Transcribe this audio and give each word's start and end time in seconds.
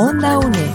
Onda 0.00 0.38
UNED. 0.38 0.74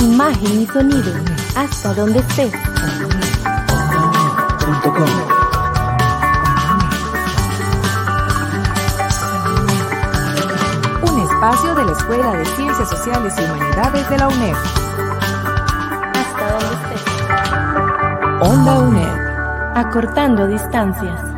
Imagen 0.00 0.62
y 0.62 0.66
sonido. 0.66 1.12
Hasta 1.54 1.92
donde 1.92 2.20
estés. 2.20 2.52
Un 11.02 11.20
espacio 11.20 11.74
de 11.74 11.84
la 11.84 11.92
Escuela 11.92 12.32
de 12.32 12.46
Ciencias 12.46 12.88
Sociales 12.88 13.34
y 13.38 13.42
Humanidades 13.42 14.08
de 14.08 14.18
la 14.18 14.28
UNED. 14.28 14.83
Onda 18.44 18.78
UNED. 18.78 19.72
Acortando 19.74 20.46
distancias. 20.46 21.33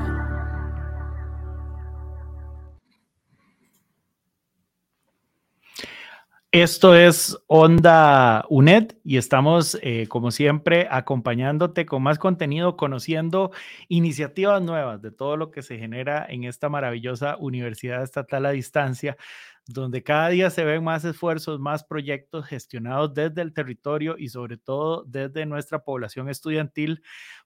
Esto 6.57 6.95
es 6.95 7.37
Onda 7.49 8.47
UNED 8.49 8.93
y 9.05 9.19
estamos, 9.19 9.77
eh, 9.83 10.07
como 10.09 10.31
siempre, 10.31 10.89
acompañándote 10.91 11.85
con 11.85 12.03
más 12.03 12.19
contenido, 12.19 12.79
conociendo 12.79 13.51
iniciativas 13.89 14.63
nuevas 14.63 15.03
de 15.03 15.11
todo 15.11 15.37
lo 15.37 15.51
que 15.51 15.61
se 15.61 15.77
genera 15.77 16.25
en 16.27 16.45
esta 16.45 16.71
maravillosa 16.71 17.37
Universidad 17.37 18.03
Estatal 18.03 18.47
a 18.47 18.53
Distancia, 18.53 19.19
donde 19.67 20.03
cada 20.03 20.31
día 20.31 20.49
se 20.49 20.65
ven 20.65 20.83
más 20.83 21.05
esfuerzos, 21.05 21.61
más 21.61 21.85
proyectos 21.85 22.47
gestionados 22.47 23.13
desde 23.13 23.43
el 23.43 23.53
territorio 23.53 24.17
y 24.17 24.31
sobre 24.31 24.57
todo 24.57 25.05
desde 25.07 25.45
nuestra 25.45 25.81
población 25.81 26.31
estudiantil 26.31 27.03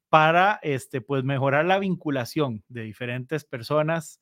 para 0.08 0.60
este, 0.62 1.00
pues, 1.00 1.24
mejorar 1.24 1.64
la 1.64 1.80
vinculación 1.80 2.62
de 2.68 2.82
diferentes 2.82 3.42
personas 3.42 4.20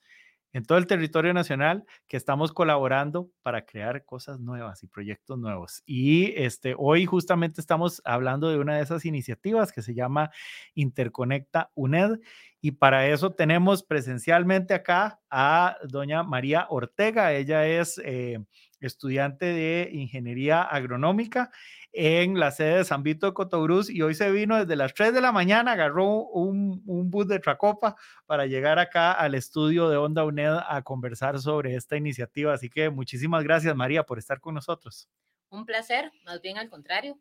en 0.52 0.64
todo 0.64 0.78
el 0.78 0.86
territorio 0.86 1.34
nacional 1.34 1.84
que 2.06 2.16
estamos 2.16 2.52
colaborando 2.52 3.30
para 3.42 3.64
crear 3.64 4.04
cosas 4.04 4.40
nuevas 4.40 4.82
y 4.82 4.86
proyectos 4.86 5.38
nuevos. 5.38 5.82
Y 5.86 6.32
este, 6.36 6.74
hoy 6.76 7.06
justamente 7.06 7.60
estamos 7.60 8.00
hablando 8.04 8.48
de 8.48 8.58
una 8.58 8.76
de 8.76 8.82
esas 8.82 9.04
iniciativas 9.04 9.72
que 9.72 9.82
se 9.82 9.94
llama 9.94 10.30
Interconecta 10.74 11.70
UNED. 11.74 12.20
Y 12.60 12.72
para 12.72 13.06
eso 13.06 13.30
tenemos 13.32 13.82
presencialmente 13.82 14.74
acá 14.74 15.20
a 15.30 15.76
doña 15.88 16.22
María 16.22 16.66
Ortega. 16.70 17.32
Ella 17.32 17.66
es 17.66 18.00
eh, 18.04 18.38
estudiante 18.80 19.46
de 19.46 19.90
Ingeniería 19.92 20.62
Agronómica 20.62 21.50
en 21.92 22.38
la 22.38 22.50
sede 22.50 22.78
de 22.78 22.84
San 22.84 23.02
Vito 23.02 23.26
de 23.26 23.34
Cotobruz 23.34 23.90
y 23.90 24.02
hoy 24.02 24.14
se 24.14 24.30
vino 24.30 24.56
desde 24.56 24.76
las 24.76 24.94
3 24.94 25.14
de 25.14 25.20
la 25.20 25.32
mañana, 25.32 25.72
agarró 25.72 26.24
un, 26.24 26.82
un 26.86 27.10
bus 27.10 27.26
de 27.28 27.38
Tracopa 27.38 27.96
para 28.26 28.46
llegar 28.46 28.78
acá 28.78 29.12
al 29.12 29.34
estudio 29.34 29.88
de 29.88 29.96
Onda 29.96 30.24
UNED 30.24 30.58
a 30.68 30.82
conversar 30.82 31.38
sobre 31.40 31.74
esta 31.74 31.96
iniciativa. 31.96 32.52
Así 32.54 32.68
que 32.68 32.90
muchísimas 32.90 33.44
gracias 33.44 33.74
María 33.74 34.04
por 34.04 34.18
estar 34.18 34.40
con 34.40 34.54
nosotros. 34.54 35.08
Un 35.50 35.64
placer, 35.64 36.12
más 36.24 36.40
bien 36.42 36.58
al 36.58 36.68
contrario, 36.68 37.18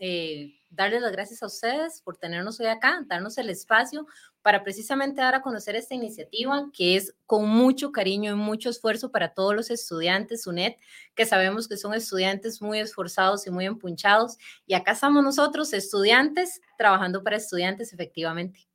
eh, 0.00 0.58
darles 0.70 1.02
las 1.02 1.12
gracias 1.12 1.42
a 1.42 1.46
ustedes 1.46 2.00
por 2.02 2.16
tenernos 2.16 2.58
hoy 2.58 2.66
acá, 2.66 3.04
darnos 3.06 3.38
el 3.38 3.50
espacio 3.50 4.06
para 4.42 4.64
precisamente 4.64 5.20
dar 5.20 5.34
a 5.34 5.42
conocer 5.42 5.76
esta 5.76 5.94
iniciativa 5.94 6.70
que 6.72 6.96
es 6.96 7.14
con 7.26 7.48
mucho 7.48 7.92
cariño 7.92 8.32
y 8.32 8.34
mucho 8.34 8.70
esfuerzo 8.70 9.12
para 9.12 9.34
todos 9.34 9.54
los 9.54 9.70
estudiantes 9.70 10.46
UNED, 10.46 10.72
que 11.14 11.26
sabemos 11.26 11.68
que 11.68 11.76
son 11.76 11.94
estudiantes 11.94 12.60
muy 12.60 12.80
esforzados 12.80 13.46
y 13.46 13.50
muy 13.50 13.66
empunchados. 13.66 14.38
Y 14.66 14.74
acá 14.74 14.92
estamos 14.92 15.22
nosotros, 15.22 15.72
estudiantes, 15.72 16.60
trabajando 16.76 17.22
para 17.22 17.36
estudiantes 17.36 17.92
efectivamente. 17.92 18.69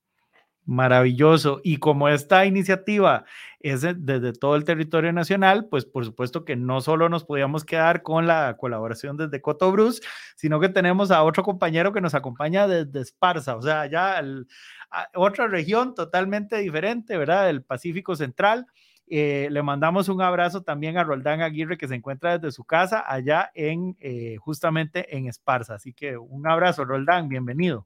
Maravilloso. 0.67 1.61
Y 1.63 1.77
como 1.77 2.09
esta 2.09 2.45
iniciativa 2.45 3.25
es 3.59 3.81
desde 3.81 4.33
todo 4.33 4.55
el 4.55 4.63
territorio 4.63 5.13
nacional, 5.13 5.67
pues 5.69 5.85
por 5.85 6.05
supuesto 6.05 6.43
que 6.43 6.55
no 6.55 6.81
solo 6.81 7.07
nos 7.07 7.23
podíamos 7.23 7.63
quedar 7.65 8.01
con 8.01 8.25
la 8.25 8.57
colaboración 8.57 9.15
desde 9.15 9.41
Cotobruz, 9.41 10.01
sino 10.35 10.59
que 10.59 10.69
tenemos 10.69 11.11
a 11.11 11.23
otro 11.23 11.43
compañero 11.43 11.93
que 11.93 12.01
nos 12.01 12.15
acompaña 12.15 12.67
desde 12.67 12.99
Esparza, 13.01 13.55
o 13.55 13.61
sea, 13.61 13.85
ya 13.85 14.21
otra 15.13 15.47
región 15.47 15.93
totalmente 15.93 16.57
diferente, 16.57 17.15
¿verdad? 17.17 17.45
Del 17.45 17.63
Pacífico 17.63 18.15
Central. 18.15 18.65
Eh, 19.07 19.49
le 19.51 19.61
mandamos 19.61 20.09
un 20.09 20.21
abrazo 20.21 20.63
también 20.63 20.97
a 20.97 21.03
Roldán 21.03 21.41
Aguirre 21.41 21.77
que 21.77 21.87
se 21.87 21.93
encuentra 21.93 22.39
desde 22.39 22.51
su 22.51 22.63
casa 22.63 23.03
allá 23.07 23.51
en 23.53 23.95
eh, 23.99 24.37
justamente 24.39 25.15
en 25.15 25.27
Esparza. 25.27 25.75
Así 25.75 25.93
que 25.93 26.17
un 26.17 26.47
abrazo, 26.47 26.85
Roldán, 26.85 27.29
bienvenido. 27.29 27.85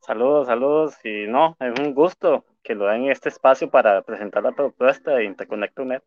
Saludos, 0.00 0.46
saludos. 0.46 0.94
Y 1.04 1.26
no, 1.26 1.56
es 1.60 1.78
un 1.78 1.94
gusto 1.94 2.44
que 2.62 2.74
lo 2.74 2.86
den 2.86 3.10
este 3.10 3.28
espacio 3.28 3.70
para 3.70 4.02
presentar 4.02 4.42
la 4.42 4.52
propuesta 4.52 5.14
de 5.14 5.24
Interconecta 5.24 6.02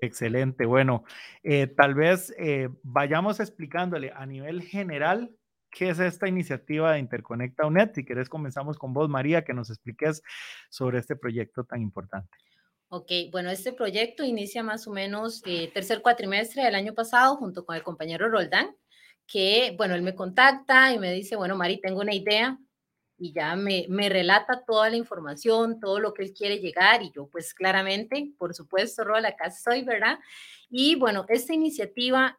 Excelente. 0.00 0.66
Bueno, 0.66 1.04
eh, 1.42 1.66
tal 1.68 1.94
vez 1.94 2.34
eh, 2.38 2.68
vayamos 2.82 3.40
explicándole 3.40 4.12
a 4.14 4.26
nivel 4.26 4.62
general 4.62 5.34
qué 5.70 5.90
es 5.90 5.98
esta 5.98 6.28
iniciativa 6.28 6.92
de 6.92 6.98
Interconecta 6.98 7.66
UNED. 7.66 7.92
Si 7.94 8.04
querés, 8.04 8.28
comenzamos 8.28 8.78
con 8.78 8.92
vos, 8.92 9.08
María, 9.08 9.44
que 9.44 9.54
nos 9.54 9.70
expliques 9.70 10.22
sobre 10.68 10.98
este 10.98 11.16
proyecto 11.16 11.64
tan 11.64 11.80
importante. 11.80 12.36
Ok, 12.88 13.10
bueno, 13.32 13.50
este 13.50 13.72
proyecto 13.72 14.22
inicia 14.22 14.62
más 14.62 14.86
o 14.86 14.92
menos 14.92 15.42
el 15.44 15.72
tercer 15.72 16.02
cuatrimestre 16.02 16.62
del 16.62 16.74
año 16.74 16.94
pasado 16.94 17.36
junto 17.36 17.64
con 17.64 17.74
el 17.74 17.82
compañero 17.82 18.28
Roldán 18.28 18.76
que, 19.26 19.74
bueno, 19.76 19.94
él 19.94 20.02
me 20.02 20.14
contacta 20.14 20.92
y 20.92 20.98
me 20.98 21.12
dice, 21.12 21.36
bueno, 21.36 21.56
Mari, 21.56 21.80
tengo 21.80 22.00
una 22.00 22.14
idea 22.14 22.58
y 23.18 23.32
ya 23.32 23.56
me, 23.56 23.86
me 23.88 24.08
relata 24.08 24.64
toda 24.64 24.90
la 24.90 24.96
información, 24.96 25.80
todo 25.80 26.00
lo 26.00 26.12
que 26.12 26.22
él 26.22 26.32
quiere 26.32 26.58
llegar 26.58 27.02
y 27.02 27.10
yo 27.10 27.28
pues 27.28 27.54
claramente, 27.54 28.32
por 28.38 28.54
supuesto, 28.54 29.04
Rola, 29.04 29.28
acá 29.28 29.46
estoy, 29.46 29.82
¿verdad? 29.82 30.18
Y 30.68 30.96
bueno, 30.96 31.24
esta 31.28 31.54
iniciativa 31.54 32.38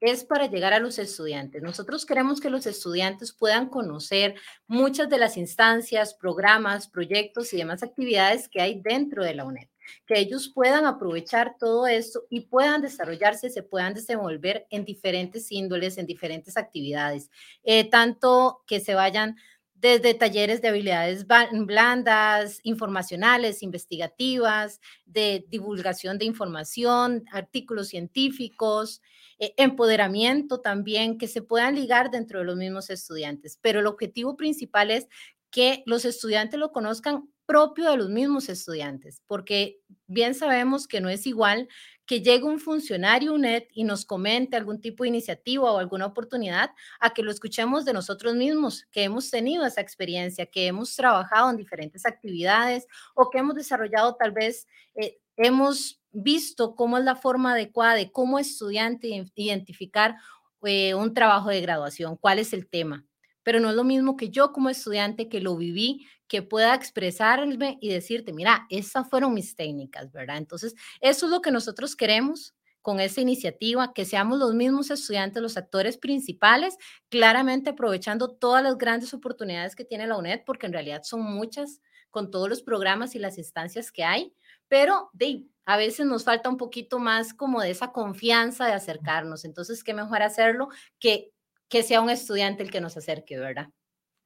es 0.00 0.24
para 0.24 0.46
llegar 0.46 0.72
a 0.72 0.78
los 0.78 0.98
estudiantes. 0.98 1.62
Nosotros 1.62 2.04
queremos 2.04 2.40
que 2.40 2.50
los 2.50 2.66
estudiantes 2.66 3.32
puedan 3.32 3.68
conocer 3.68 4.34
muchas 4.66 5.08
de 5.08 5.18
las 5.18 5.36
instancias, 5.36 6.14
programas, 6.14 6.88
proyectos 6.88 7.52
y 7.52 7.56
demás 7.56 7.82
actividades 7.82 8.48
que 8.48 8.60
hay 8.60 8.80
dentro 8.80 9.24
de 9.24 9.34
la 9.34 9.44
UNED 9.44 9.68
que 10.06 10.18
ellos 10.18 10.50
puedan 10.54 10.86
aprovechar 10.86 11.56
todo 11.58 11.86
esto 11.86 12.24
y 12.30 12.40
puedan 12.42 12.82
desarrollarse, 12.82 13.50
se 13.50 13.62
puedan 13.62 13.94
desenvolver 13.94 14.66
en 14.70 14.84
diferentes 14.84 15.50
índoles, 15.52 15.98
en 15.98 16.06
diferentes 16.06 16.56
actividades, 16.56 17.30
eh, 17.64 17.88
tanto 17.88 18.62
que 18.66 18.80
se 18.80 18.94
vayan 18.94 19.36
desde 19.74 20.14
talleres 20.14 20.62
de 20.62 20.68
habilidades 20.68 21.26
blandas, 21.26 22.60
informacionales, 22.62 23.62
investigativas, 23.62 24.80
de 25.04 25.44
divulgación 25.48 26.18
de 26.18 26.24
información, 26.24 27.24
artículos 27.30 27.88
científicos, 27.88 29.02
eh, 29.38 29.52
empoderamiento 29.58 30.60
también, 30.60 31.18
que 31.18 31.28
se 31.28 31.42
puedan 31.42 31.74
ligar 31.74 32.10
dentro 32.10 32.38
de 32.38 32.46
los 32.46 32.56
mismos 32.56 32.88
estudiantes. 32.88 33.58
Pero 33.60 33.80
el 33.80 33.86
objetivo 33.86 34.34
principal 34.36 34.90
es 34.90 35.08
que 35.56 35.82
los 35.86 36.04
estudiantes 36.04 36.60
lo 36.60 36.70
conozcan 36.70 37.30
propio 37.46 37.90
de 37.90 37.96
los 37.96 38.10
mismos 38.10 38.50
estudiantes, 38.50 39.22
porque 39.26 39.80
bien 40.06 40.34
sabemos 40.34 40.86
que 40.86 41.00
no 41.00 41.08
es 41.08 41.26
igual 41.26 41.66
que 42.04 42.20
llegue 42.20 42.44
un 42.44 42.60
funcionario 42.60 43.32
UNED 43.32 43.62
y 43.72 43.84
nos 43.84 44.04
comente 44.04 44.58
algún 44.58 44.82
tipo 44.82 45.04
de 45.04 45.08
iniciativa 45.08 45.72
o 45.72 45.78
alguna 45.78 46.04
oportunidad 46.04 46.72
a 47.00 47.14
que 47.14 47.22
lo 47.22 47.30
escuchemos 47.30 47.86
de 47.86 47.94
nosotros 47.94 48.34
mismos, 48.34 48.84
que 48.92 49.04
hemos 49.04 49.30
tenido 49.30 49.64
esa 49.64 49.80
experiencia, 49.80 50.44
que 50.44 50.66
hemos 50.66 50.94
trabajado 50.94 51.48
en 51.48 51.56
diferentes 51.56 52.04
actividades 52.04 52.86
o 53.14 53.30
que 53.30 53.38
hemos 53.38 53.54
desarrollado 53.54 54.14
tal 54.16 54.32
vez, 54.32 54.66
eh, 54.94 55.16
hemos 55.38 56.02
visto 56.12 56.74
cómo 56.74 56.98
es 56.98 57.04
la 57.04 57.16
forma 57.16 57.54
adecuada 57.54 57.94
de 57.94 58.12
cómo 58.12 58.38
estudiante 58.38 59.08
identificar 59.34 60.16
eh, 60.64 60.94
un 60.94 61.14
trabajo 61.14 61.48
de 61.48 61.62
graduación, 61.62 62.18
cuál 62.18 62.40
es 62.40 62.52
el 62.52 62.68
tema 62.68 63.06
pero 63.46 63.60
no 63.60 63.70
es 63.70 63.76
lo 63.76 63.84
mismo 63.84 64.16
que 64.16 64.30
yo 64.30 64.52
como 64.52 64.70
estudiante 64.70 65.28
que 65.28 65.40
lo 65.40 65.56
viví, 65.56 66.04
que 66.26 66.42
pueda 66.42 66.74
expresarme 66.74 67.78
y 67.80 67.90
decirte, 67.90 68.32
mira, 68.32 68.66
esas 68.70 69.08
fueron 69.08 69.34
mis 69.34 69.54
técnicas, 69.54 70.10
¿verdad? 70.10 70.38
Entonces, 70.38 70.74
eso 71.00 71.26
es 71.26 71.30
lo 71.30 71.40
que 71.42 71.52
nosotros 71.52 71.94
queremos 71.94 72.56
con 72.82 72.98
esta 72.98 73.20
iniciativa, 73.20 73.92
que 73.94 74.04
seamos 74.04 74.40
los 74.40 74.52
mismos 74.52 74.90
estudiantes 74.90 75.40
los 75.40 75.56
actores 75.56 75.96
principales, 75.96 76.76
claramente 77.08 77.70
aprovechando 77.70 78.34
todas 78.34 78.64
las 78.64 78.76
grandes 78.78 79.14
oportunidades 79.14 79.76
que 79.76 79.84
tiene 79.84 80.08
la 80.08 80.16
UNED, 80.16 80.40
porque 80.44 80.66
en 80.66 80.72
realidad 80.72 81.02
son 81.04 81.22
muchas 81.22 81.80
con 82.10 82.32
todos 82.32 82.48
los 82.48 82.62
programas 82.62 83.14
y 83.14 83.20
las 83.20 83.38
instancias 83.38 83.92
que 83.92 84.02
hay, 84.02 84.34
pero 84.66 85.08
de, 85.12 85.44
a 85.66 85.76
veces 85.76 86.04
nos 86.04 86.24
falta 86.24 86.48
un 86.48 86.56
poquito 86.56 86.98
más 86.98 87.32
como 87.32 87.60
de 87.60 87.70
esa 87.70 87.92
confianza 87.92 88.66
de 88.66 88.72
acercarnos. 88.72 89.44
Entonces, 89.44 89.84
qué 89.84 89.94
mejor 89.94 90.22
hacerlo 90.22 90.68
que 90.98 91.30
que 91.68 91.82
sea 91.82 92.00
un 92.00 92.10
estudiante 92.10 92.62
el 92.62 92.70
que 92.70 92.80
nos 92.80 92.96
acerque, 92.96 93.38
¿verdad? 93.38 93.68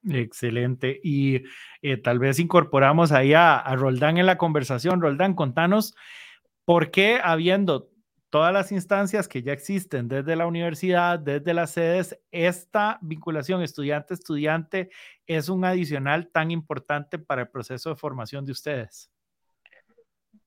Excelente. 0.08 0.98
Y 1.02 1.42
eh, 1.82 1.96
tal 1.98 2.18
vez 2.18 2.38
incorporamos 2.38 3.12
ahí 3.12 3.34
a, 3.34 3.62
Roldán 3.76 4.18
en 4.18 4.26
la 4.26 4.38
conversación. 4.38 5.00
Roldán, 5.00 5.34
contanos 5.34 5.94
por 6.64 6.90
qué 6.90 7.20
habiendo 7.22 7.90
todas 8.30 8.52
las 8.52 8.72
instancias 8.72 9.28
que 9.28 9.42
ya 9.42 9.52
existen 9.52 10.08
desde 10.08 10.36
la 10.36 10.46
universidad, 10.46 11.18
desde 11.18 11.52
las 11.52 11.72
sedes, 11.72 12.18
esta 12.30 12.98
vinculación 13.02 13.60
estudiante-estudiante 13.62 14.90
es 15.26 15.48
un 15.48 15.64
adicional 15.64 16.30
tan 16.30 16.50
importante 16.50 17.18
para 17.18 17.42
el 17.42 17.48
proceso 17.48 17.90
de 17.90 17.96
formación 17.96 18.46
de 18.46 18.52
ustedes? 18.52 19.10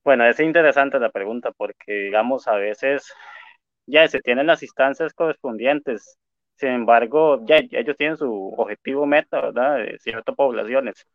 Bueno, 0.04 0.26
es 0.26 0.40
interesante 0.40 1.00
la 1.00 1.12
pregunta 1.12 1.52
porque, 1.52 1.94
digamos, 1.94 2.48
a 2.48 2.56
veces 2.56 3.14
ya 3.86 4.08
se 4.08 4.22
tienen 4.22 4.48
las 4.48 4.64
instancias 4.64 5.14
correspondientes, 5.14 6.18
sin 6.56 6.70
embargo, 6.70 7.40
ya 7.46 7.58
ellos 7.58 7.98
tienen 7.98 8.18
su 8.18 8.54
objetivo 8.58 9.06
meta, 9.06 9.42
¿verdad? 9.42 9.78
De 9.78 10.00
ciertas 10.00 10.36
poblaciones 10.36 11.06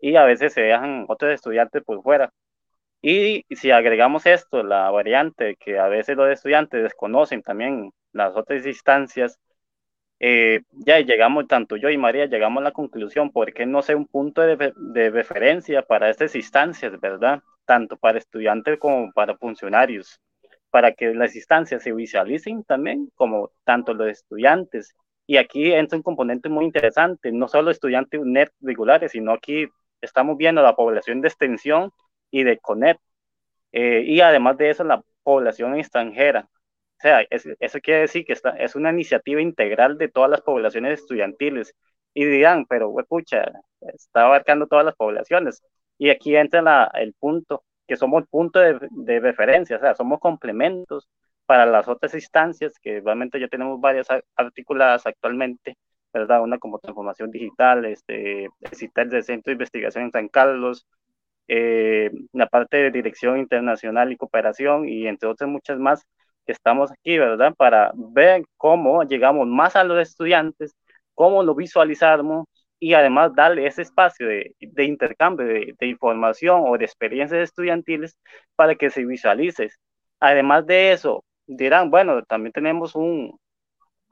y 0.00 0.16
a 0.16 0.24
veces 0.24 0.52
se 0.54 0.62
dejan 0.62 1.06
otros 1.08 1.32
estudiantes 1.32 1.82
por 1.84 2.02
fuera. 2.02 2.32
Y 3.02 3.44
si 3.56 3.70
agregamos 3.70 4.26
esto, 4.26 4.62
la 4.62 4.90
variante 4.90 5.56
que 5.56 5.78
a 5.78 5.88
veces 5.88 6.16
los 6.16 6.30
estudiantes 6.30 6.82
desconocen 6.82 7.42
también 7.42 7.92
las 8.12 8.36
otras 8.36 8.66
instancias, 8.66 9.38
eh, 10.20 10.62
ya 10.72 11.00
llegamos, 11.00 11.46
tanto 11.48 11.76
yo 11.76 11.90
y 11.90 11.98
María, 11.98 12.26
llegamos 12.26 12.60
a 12.62 12.64
la 12.64 12.72
conclusión, 12.72 13.30
porque 13.32 13.66
no 13.66 13.82
sé 13.82 13.94
un 13.94 14.06
punto 14.06 14.42
de, 14.42 14.72
de 14.76 15.10
referencia 15.10 15.82
para 15.82 16.10
estas 16.10 16.34
instancias, 16.36 17.00
verdad? 17.00 17.42
Tanto 17.64 17.96
para 17.96 18.18
estudiantes 18.18 18.78
como 18.78 19.12
para 19.12 19.36
funcionarios, 19.36 20.20
para 20.70 20.92
que 20.92 21.14
las 21.14 21.34
instancias 21.36 21.82
se 21.82 21.92
visualicen 21.92 22.64
también, 22.64 23.10
como 23.14 23.52
tanto 23.64 23.94
los 23.94 24.08
estudiantes. 24.08 24.94
Y 25.26 25.36
aquí 25.36 25.72
entra 25.72 25.96
un 25.98 26.02
componente 26.02 26.48
muy 26.48 26.64
interesante, 26.64 27.32
no 27.32 27.48
solo 27.48 27.70
estudiantes 27.70 28.20
net 28.24 28.50
regulares, 28.60 29.12
sino 29.12 29.32
aquí 29.32 29.68
estamos 30.00 30.36
viendo 30.36 30.62
la 30.62 30.74
población 30.74 31.20
de 31.20 31.28
extensión 31.28 31.92
y 32.30 32.44
de 32.44 32.58
CONET. 32.58 32.98
Eh, 33.72 34.02
y 34.06 34.20
además 34.20 34.56
de 34.58 34.70
eso, 34.70 34.84
la 34.84 35.02
población 35.22 35.76
extranjera. 35.76 36.48
O 36.98 37.02
sea, 37.02 37.24
eso 37.30 37.80
quiere 37.80 38.00
decir 38.02 38.24
que 38.26 38.34
esta, 38.34 38.50
es 38.50 38.74
una 38.74 38.90
iniciativa 38.90 39.40
integral 39.40 39.98
de 39.98 40.08
todas 40.08 40.30
las 40.30 40.42
poblaciones 40.42 41.00
estudiantiles. 41.00 41.74
Y 42.14 42.24
dirán, 42.26 42.66
pero, 42.66 42.92
pucha, 43.08 43.44
está 43.80 44.24
abarcando 44.24 44.66
todas 44.66 44.84
las 44.84 44.96
poblaciones. 44.96 45.62
Y 45.98 46.10
aquí 46.10 46.36
entra 46.36 46.90
el 46.94 47.14
punto, 47.14 47.64
que 47.90 47.96
somos 47.96 48.24
punto 48.28 48.60
de, 48.60 48.78
de 48.92 49.18
referencia, 49.18 49.76
o 49.76 49.80
sea, 49.80 49.96
somos 49.96 50.20
complementos 50.20 51.08
para 51.44 51.66
las 51.66 51.88
otras 51.88 52.14
instancias, 52.14 52.78
que 52.80 53.00
realmente 53.00 53.40
ya 53.40 53.48
tenemos 53.48 53.80
varias 53.80 54.06
articuladas 54.36 55.06
actualmente, 55.06 55.76
¿verdad? 56.12 56.40
Una 56.40 56.58
como 56.58 56.78
transformación 56.78 57.32
digital, 57.32 57.84
este, 57.86 58.44
el 58.44 59.10
del 59.10 59.24
Centro 59.24 59.50
de 59.50 59.54
Investigación 59.54 60.04
en 60.04 60.12
San 60.12 60.28
Carlos, 60.28 60.86
eh, 61.48 62.12
la 62.32 62.46
parte 62.46 62.76
de 62.76 62.90
dirección 62.92 63.38
internacional 63.38 64.12
y 64.12 64.16
cooperación 64.16 64.88
y 64.88 65.08
entre 65.08 65.28
otras 65.28 65.50
muchas 65.50 65.80
más 65.80 66.06
que 66.46 66.52
estamos 66.52 66.92
aquí, 66.92 67.18
¿verdad? 67.18 67.52
Para 67.56 67.90
ver 67.96 68.44
cómo 68.56 69.02
llegamos 69.02 69.48
más 69.48 69.74
a 69.74 69.82
los 69.82 69.98
estudiantes, 70.00 70.76
cómo 71.14 71.42
lo 71.42 71.56
visualizamos 71.56 72.46
y 72.80 72.94
además 72.94 73.34
darle 73.34 73.66
ese 73.66 73.82
espacio 73.82 74.26
de, 74.26 74.56
de 74.58 74.84
intercambio 74.84 75.46
de, 75.46 75.74
de, 75.78 75.86
información 75.86 76.62
o 76.66 76.78
de 76.78 76.86
experiencias 76.86 77.42
estudiantiles 77.42 78.16
para 78.56 78.74
que 78.74 78.90
se 78.90 79.04
visualice. 79.04 79.68
Además 80.20 80.66
de 80.66 80.92
eso, 80.92 81.24
dirán, 81.46 81.90
bueno, 81.90 82.22
también 82.24 82.52
tenemos 82.52 82.94
un, 82.94 83.38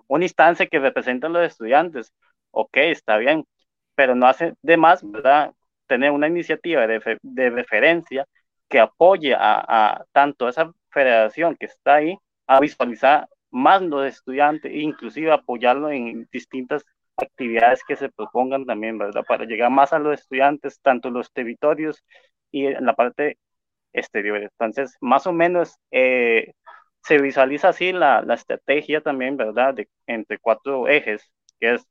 una 0.06 0.24
instancia 0.24 0.66
que 0.66 0.78
representa 0.78 1.28
a 1.28 1.30
los 1.30 1.46
estudiantes. 1.46 2.12
Ok, 2.50 2.76
está 2.78 3.16
bien, 3.18 3.44
pero 3.94 4.14
no 4.14 4.26
hace 4.26 4.54
de 4.62 4.76
más, 4.76 5.00
¿verdad? 5.10 5.52
Tener 5.86 6.10
una 6.10 6.28
iniciativa 6.28 6.86
de, 6.86 7.18
de 7.22 7.50
referencia 7.50 8.26
que 8.68 8.80
apoye 8.80 9.34
a, 9.34 9.64
a, 9.66 10.04
tanto 10.12 10.48
esa 10.48 10.72
federación 10.90 11.56
que 11.56 11.66
está 11.66 11.96
ahí 11.96 12.18
a 12.46 12.60
visualizar 12.60 13.28
más 13.50 13.82
los 13.82 14.06
estudiantes 14.06 14.70
e 14.72 14.78
inclusive 14.80 15.32
apoyarlo 15.32 15.90
en 15.90 16.28
distintas 16.30 16.84
actividades 17.18 17.82
que 17.84 17.96
se 17.96 18.10
propongan 18.10 18.64
también, 18.66 18.98
¿verdad? 18.98 19.24
Para 19.26 19.44
llegar 19.44 19.70
más 19.70 19.92
a 19.92 19.98
los 19.98 20.20
estudiantes, 20.20 20.80
tanto 20.80 21.10
los 21.10 21.32
territorios 21.32 22.04
y 22.50 22.66
en 22.66 22.86
la 22.86 22.94
parte 22.94 23.38
exterior. 23.92 24.38
Entonces, 24.42 24.96
más 25.00 25.26
o 25.26 25.32
menos, 25.32 25.76
eh, 25.90 26.52
se 27.02 27.18
visualiza 27.20 27.70
así 27.70 27.92
la, 27.92 28.22
la 28.22 28.34
estrategia 28.34 29.00
también, 29.00 29.36
¿verdad? 29.36 29.74
De, 29.74 29.88
entre 30.06 30.38
cuatro 30.38 30.88
ejes, 30.88 31.30
que 31.60 31.74
es 31.74 31.86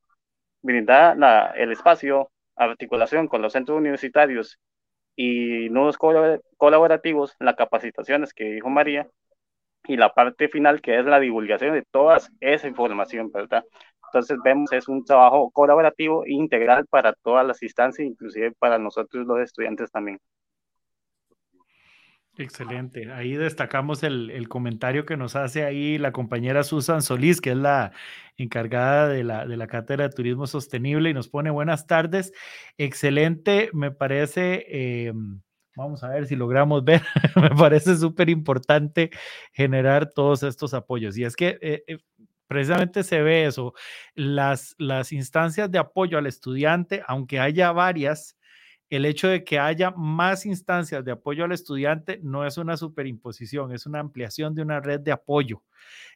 brindar 0.62 1.18
la, 1.18 1.52
el 1.56 1.72
espacio, 1.72 2.32
articulación 2.56 3.28
con 3.28 3.42
los 3.42 3.54
centros 3.54 3.78
universitarios 3.78 4.60
y 5.16 5.70
nudos 5.70 5.98
colaborativos, 6.58 7.36
las 7.40 7.56
capacitaciones 7.56 8.34
que 8.34 8.46
dijo 8.46 8.70
María, 8.70 9.08
y 9.88 9.98
la 9.98 10.14
parte 10.14 10.50
final 10.50 10.82
que 10.82 11.00
es 11.00 11.06
la 11.06 11.20
divulgación 11.20 11.74
de 11.74 11.84
toda 11.84 12.20
esa 12.42 12.68
información, 12.68 13.32
¿verdad? 13.32 13.64
Entonces 14.08 14.38
vemos 14.44 14.72
es 14.72 14.88
un 14.88 15.04
trabajo 15.04 15.50
colaborativo 15.52 16.26
e 16.26 16.34
integral 16.34 16.86
para 16.88 17.14
todas 17.14 17.46
las 17.46 17.62
instancias, 17.62 18.08
inclusive 18.08 18.54
para 18.60 18.78
nosotros 18.78 19.26
los 19.26 19.40
estudiantes 19.40 19.92
también. 19.92 20.20
Excelente. 22.40 23.12
Ahí 23.12 23.36
destacamos 23.36 24.04
el, 24.04 24.30
el, 24.30 24.48
comentario 24.48 25.06
que 25.06 25.18
nos 25.18 25.36
hace 25.36 25.64
ahí 25.64 25.98
la 25.98 26.12
compañera 26.12 26.64
Susan 26.64 27.02
Solís, 27.02 27.42
que 27.42 27.52
es 27.52 27.58
la 27.58 27.94
encargada 28.38 29.08
de 29.08 29.24
la, 29.24 29.46
de 29.48 29.58
la 29.58 29.66
Cátedra 29.66 30.08
de 30.08 30.14
Turismo 30.14 30.46
Sostenible 30.46 31.10
y 31.10 31.14
nos 31.16 31.30
pone 31.30 31.50
buenas 31.50 31.88
tardes. 31.88 32.32
Excelente, 32.78 33.72
me 33.74 33.90
parece, 33.90 34.66
eh, 34.70 35.14
vamos 35.76 36.04
a 36.04 36.10
ver 36.10 36.28
si 36.28 36.36
logramos 36.36 36.84
ver, 36.84 37.02
me 37.42 37.50
parece 37.50 37.98
súper 37.98 38.30
importante 38.30 39.10
generar 39.52 40.12
todos 40.14 40.44
estos 40.44 40.76
apoyos. 40.76 41.18
Y 41.18 41.24
es 41.24 41.36
que 41.36 41.58
eh, 41.60 41.84
eh, 41.88 41.98
precisamente 42.48 43.04
se 43.04 43.22
ve 43.22 43.46
eso, 43.46 43.74
las, 44.16 44.76
las 44.78 45.12
instancias 45.12 45.72
de 45.72 45.80
apoyo 45.80 46.18
al 46.18 46.28
estudiante, 46.28 47.04
aunque 47.08 47.40
haya 47.40 47.72
varias, 47.72 48.38
el 48.90 49.06
hecho 49.06 49.28
de 49.28 49.44
que 49.44 49.60
haya 49.60 49.92
más 49.92 50.46
instancias 50.46 51.04
de 51.04 51.12
apoyo 51.12 51.44
al 51.46 51.52
estudiante 51.52 52.20
no 52.24 52.46
es 52.46 52.58
una 52.58 52.78
superimposición, 52.78 53.74
es 53.74 53.86
una 53.86 54.00
ampliación 54.00 54.56
de 54.56 54.62
una 54.62 54.80
red 54.80 55.02
de 55.02 55.12
apoyo 55.12 55.64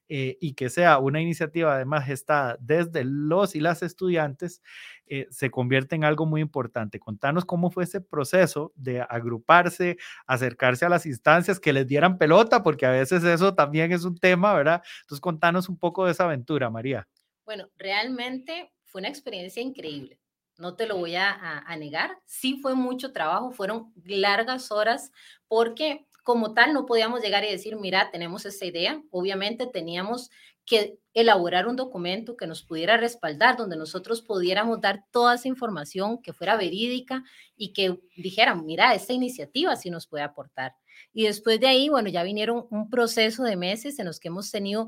eh, 0.09 0.37
y 0.41 0.53
que 0.53 0.69
sea 0.69 0.99
una 0.99 1.21
iniciativa 1.21 1.75
además 1.75 2.05
gestada 2.05 2.57
desde 2.59 3.03
los 3.05 3.55
y 3.55 3.59
las 3.59 3.81
estudiantes, 3.81 4.61
eh, 5.05 5.27
se 5.29 5.49
convierte 5.49 5.95
en 5.95 6.03
algo 6.03 6.25
muy 6.25 6.41
importante. 6.41 6.99
Contanos 6.99 7.45
cómo 7.45 7.71
fue 7.71 7.85
ese 7.85 8.01
proceso 8.01 8.71
de 8.75 9.01
agruparse, 9.01 9.97
acercarse 10.27 10.85
a 10.85 10.89
las 10.89 11.05
instancias 11.05 11.59
que 11.59 11.73
les 11.73 11.87
dieran 11.87 12.17
pelota, 12.17 12.63
porque 12.63 12.85
a 12.85 12.91
veces 12.91 13.23
eso 13.23 13.55
también 13.55 13.91
es 13.91 14.03
un 14.03 14.17
tema, 14.17 14.53
¿verdad? 14.53 14.81
Entonces, 15.01 15.21
contanos 15.21 15.69
un 15.69 15.77
poco 15.77 16.05
de 16.05 16.11
esa 16.11 16.25
aventura, 16.25 16.69
María. 16.69 17.07
Bueno, 17.45 17.69
realmente 17.77 18.71
fue 18.85 18.99
una 18.99 19.09
experiencia 19.09 19.61
increíble 19.61 20.21
no 20.61 20.75
te 20.75 20.85
lo 20.85 20.97
voy 20.97 21.15
a, 21.15 21.59
a, 21.65 21.75
negar. 21.75 22.19
Sí 22.25 22.59
fue 22.61 22.75
mucho 22.75 23.11
trabajo, 23.11 23.51
fueron 23.51 23.91
largas 24.05 24.71
horas 24.71 25.11
porque 25.47 26.05
como 26.23 26.53
tal 26.53 26.73
no 26.73 26.85
podíamos 26.85 27.21
llegar 27.21 27.43
y 27.43 27.51
decir, 27.51 27.75
mira, 27.77 28.11
tenemos 28.11 28.45
esta 28.45 28.65
idea. 28.65 29.01
Obviamente 29.09 29.67
teníamos 29.67 30.29
que 30.65 30.99
elaborar 31.13 31.67
un 31.67 31.75
documento 31.75 32.37
que 32.37 32.47
nos 32.47 32.63
pudiera 32.63 32.95
respaldar, 32.97 33.57
donde 33.57 33.75
nosotros 33.75 34.21
pudiéramos 34.21 34.79
dar 34.79 35.03
toda 35.11 35.35
esa 35.35 35.47
información 35.47 36.21
que 36.21 36.33
fuera 36.33 36.55
verídica 36.55 37.23
y 37.55 37.73
que 37.73 37.99
dijeran, 38.15 38.65
mira, 38.65 38.93
esta 38.93 39.13
iniciativa 39.13 39.75
sí 39.75 39.89
nos 39.89 40.07
puede 40.07 40.23
aportar. 40.23 40.75
Y 41.13 41.23
después 41.23 41.59
de 41.59 41.67
ahí, 41.67 41.89
bueno, 41.89 42.09
ya 42.09 42.23
vinieron 42.23 42.67
un 42.69 42.89
proceso 42.89 43.43
de 43.43 43.57
meses 43.57 43.99
en 43.99 44.05
los 44.05 44.19
que 44.19 44.27
hemos 44.27 44.51
tenido 44.51 44.87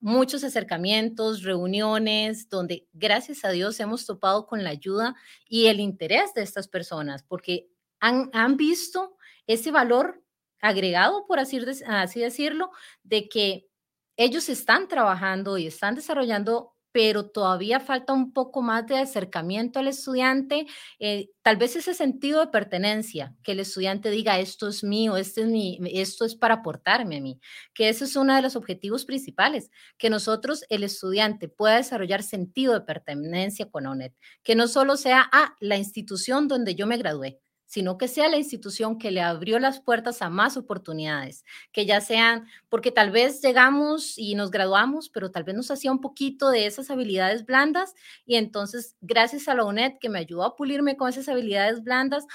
muchos 0.00 0.44
acercamientos, 0.44 1.42
reuniones, 1.42 2.50
donde 2.50 2.86
gracias 2.92 3.44
a 3.44 3.50
Dios 3.50 3.80
hemos 3.80 4.04
topado 4.04 4.46
con 4.46 4.62
la 4.62 4.70
ayuda 4.70 5.16
y 5.48 5.66
el 5.66 5.80
interés 5.80 6.34
de 6.34 6.42
estas 6.42 6.68
personas, 6.68 7.22
porque 7.22 7.68
han, 8.00 8.28
han 8.34 8.58
visto 8.58 9.16
ese 9.46 9.70
valor 9.70 10.22
agregado, 10.60 11.26
por 11.26 11.38
así, 11.38 11.58
decirlo, 11.58 12.70
de 13.02 13.28
que 13.28 13.66
ellos 14.16 14.48
están 14.48 14.88
trabajando 14.88 15.58
y 15.58 15.66
están 15.66 15.94
desarrollando 15.94 16.74
pero 16.94 17.26
todavía 17.28 17.80
falta 17.80 18.12
un 18.12 18.32
poco 18.32 18.62
más 18.62 18.86
de 18.86 18.96
acercamiento 18.98 19.80
al 19.80 19.88
estudiante, 19.88 20.64
eh, 21.00 21.28
tal 21.42 21.56
vez 21.56 21.74
ese 21.74 21.92
sentido 21.92 22.38
de 22.38 22.46
pertenencia, 22.52 23.34
que 23.42 23.50
el 23.50 23.58
estudiante 23.58 24.10
diga, 24.10 24.38
esto 24.38 24.68
es 24.68 24.84
mío, 24.84 25.16
este 25.16 25.40
es 25.40 25.48
mi, 25.48 25.80
esto 25.92 26.24
es 26.24 26.36
para 26.36 26.54
aportarme 26.54 27.16
a 27.16 27.20
mí, 27.20 27.40
que 27.74 27.88
ese 27.88 28.04
es 28.04 28.14
uno 28.14 28.36
de 28.36 28.42
los 28.42 28.54
objetivos 28.54 29.04
principales, 29.06 29.72
que 29.98 30.08
nosotros, 30.08 30.64
el 30.68 30.84
estudiante, 30.84 31.48
pueda 31.48 31.78
desarrollar 31.78 32.22
sentido 32.22 32.74
de 32.74 32.82
pertenencia 32.82 33.68
con 33.68 33.86
ONET, 33.86 34.14
que 34.44 34.54
no 34.54 34.68
solo 34.68 34.96
sea, 34.96 35.28
ah, 35.32 35.56
la 35.58 35.76
institución 35.76 36.46
donde 36.46 36.76
yo 36.76 36.86
me 36.86 36.96
gradué, 36.96 37.40
sino 37.74 37.98
que 37.98 38.06
sea 38.06 38.28
la 38.28 38.36
institución 38.36 38.98
que 39.00 39.10
le 39.10 39.20
abrió 39.20 39.58
las 39.58 39.80
puertas 39.80 40.22
a 40.22 40.30
más 40.30 40.56
oportunidades, 40.56 41.44
que 41.72 41.86
ya 41.86 42.00
sean, 42.00 42.46
porque 42.68 42.92
tal 42.92 43.10
vez 43.10 43.42
llegamos 43.42 44.16
y 44.16 44.36
nos 44.36 44.52
graduamos, 44.52 45.08
pero 45.08 45.32
tal 45.32 45.42
vez 45.42 45.56
nos 45.56 45.72
hacía 45.72 45.90
un 45.90 46.00
poquito 46.00 46.50
de 46.50 46.66
esas 46.66 46.88
habilidades 46.92 47.44
blandas 47.44 47.94
y 48.26 48.36
entonces 48.36 48.94
gracias 49.00 49.48
a 49.48 49.54
la 49.54 49.64
UNED 49.64 49.94
que 50.00 50.08
me 50.08 50.20
ayudó 50.20 50.44
a 50.44 50.54
pulirme 50.54 50.96
con 50.96 51.08
esas 51.08 51.28
habilidades 51.28 51.82
blandas, 51.82 52.28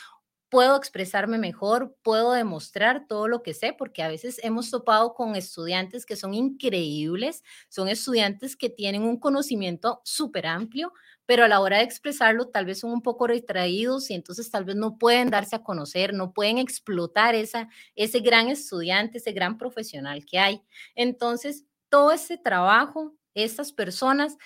puedo 0.50 0.76
expresarme 0.76 1.38
mejor, 1.38 1.96
puedo 2.02 2.34
demostrar 2.34 3.06
todo 3.08 3.28
lo 3.28 3.44
que 3.44 3.54
sé, 3.54 3.74
porque 3.74 4.02
a 4.04 4.08
veces 4.08 4.40
hemos 4.44 4.72
topado 4.72 5.14
con 5.14 5.36
estudiantes 5.36 6.06
que 6.06 6.16
son 6.16 6.34
increíbles, 6.34 7.44
son 7.70 7.88
estudiantes 7.88 8.56
que 8.56 8.70
tienen 8.70 9.04
un 9.04 9.20
conocimiento 9.20 10.02
súper 10.04 10.48
amplio, 10.48 10.92
pero 11.28 11.46
a 11.46 11.48
la 11.48 11.60
hora 11.60 11.78
de 11.78 11.84
expresarlo 11.84 12.48
tal 12.48 12.66
vez 12.66 12.80
son 12.80 12.92
un 12.92 13.04
poco 13.04 13.28
retraídos 13.28 14.10
y 14.10 14.16
entonces 14.16 14.50
tal 14.50 14.66
vez 14.66 14.76
no 14.76 14.98
pueden 14.98 15.30
darse 15.30 15.56
a 15.56 15.64
conocer, 15.64 16.14
no 16.14 16.34
pueden 16.34 16.58
explotar 16.58 17.36
esa, 17.36 17.70
ese 17.96 18.20
gran 18.20 18.48
estudiante, 18.50 19.20
ese 19.20 19.32
gran 19.32 19.58
profesional 19.58 20.26
que 20.26 20.40
hay. 20.40 20.64
Entonces, 20.96 21.66
todo 21.90 22.12
ese 22.12 22.38
trabajo, 22.38 23.16
estas 23.36 23.72
personas 23.72 24.38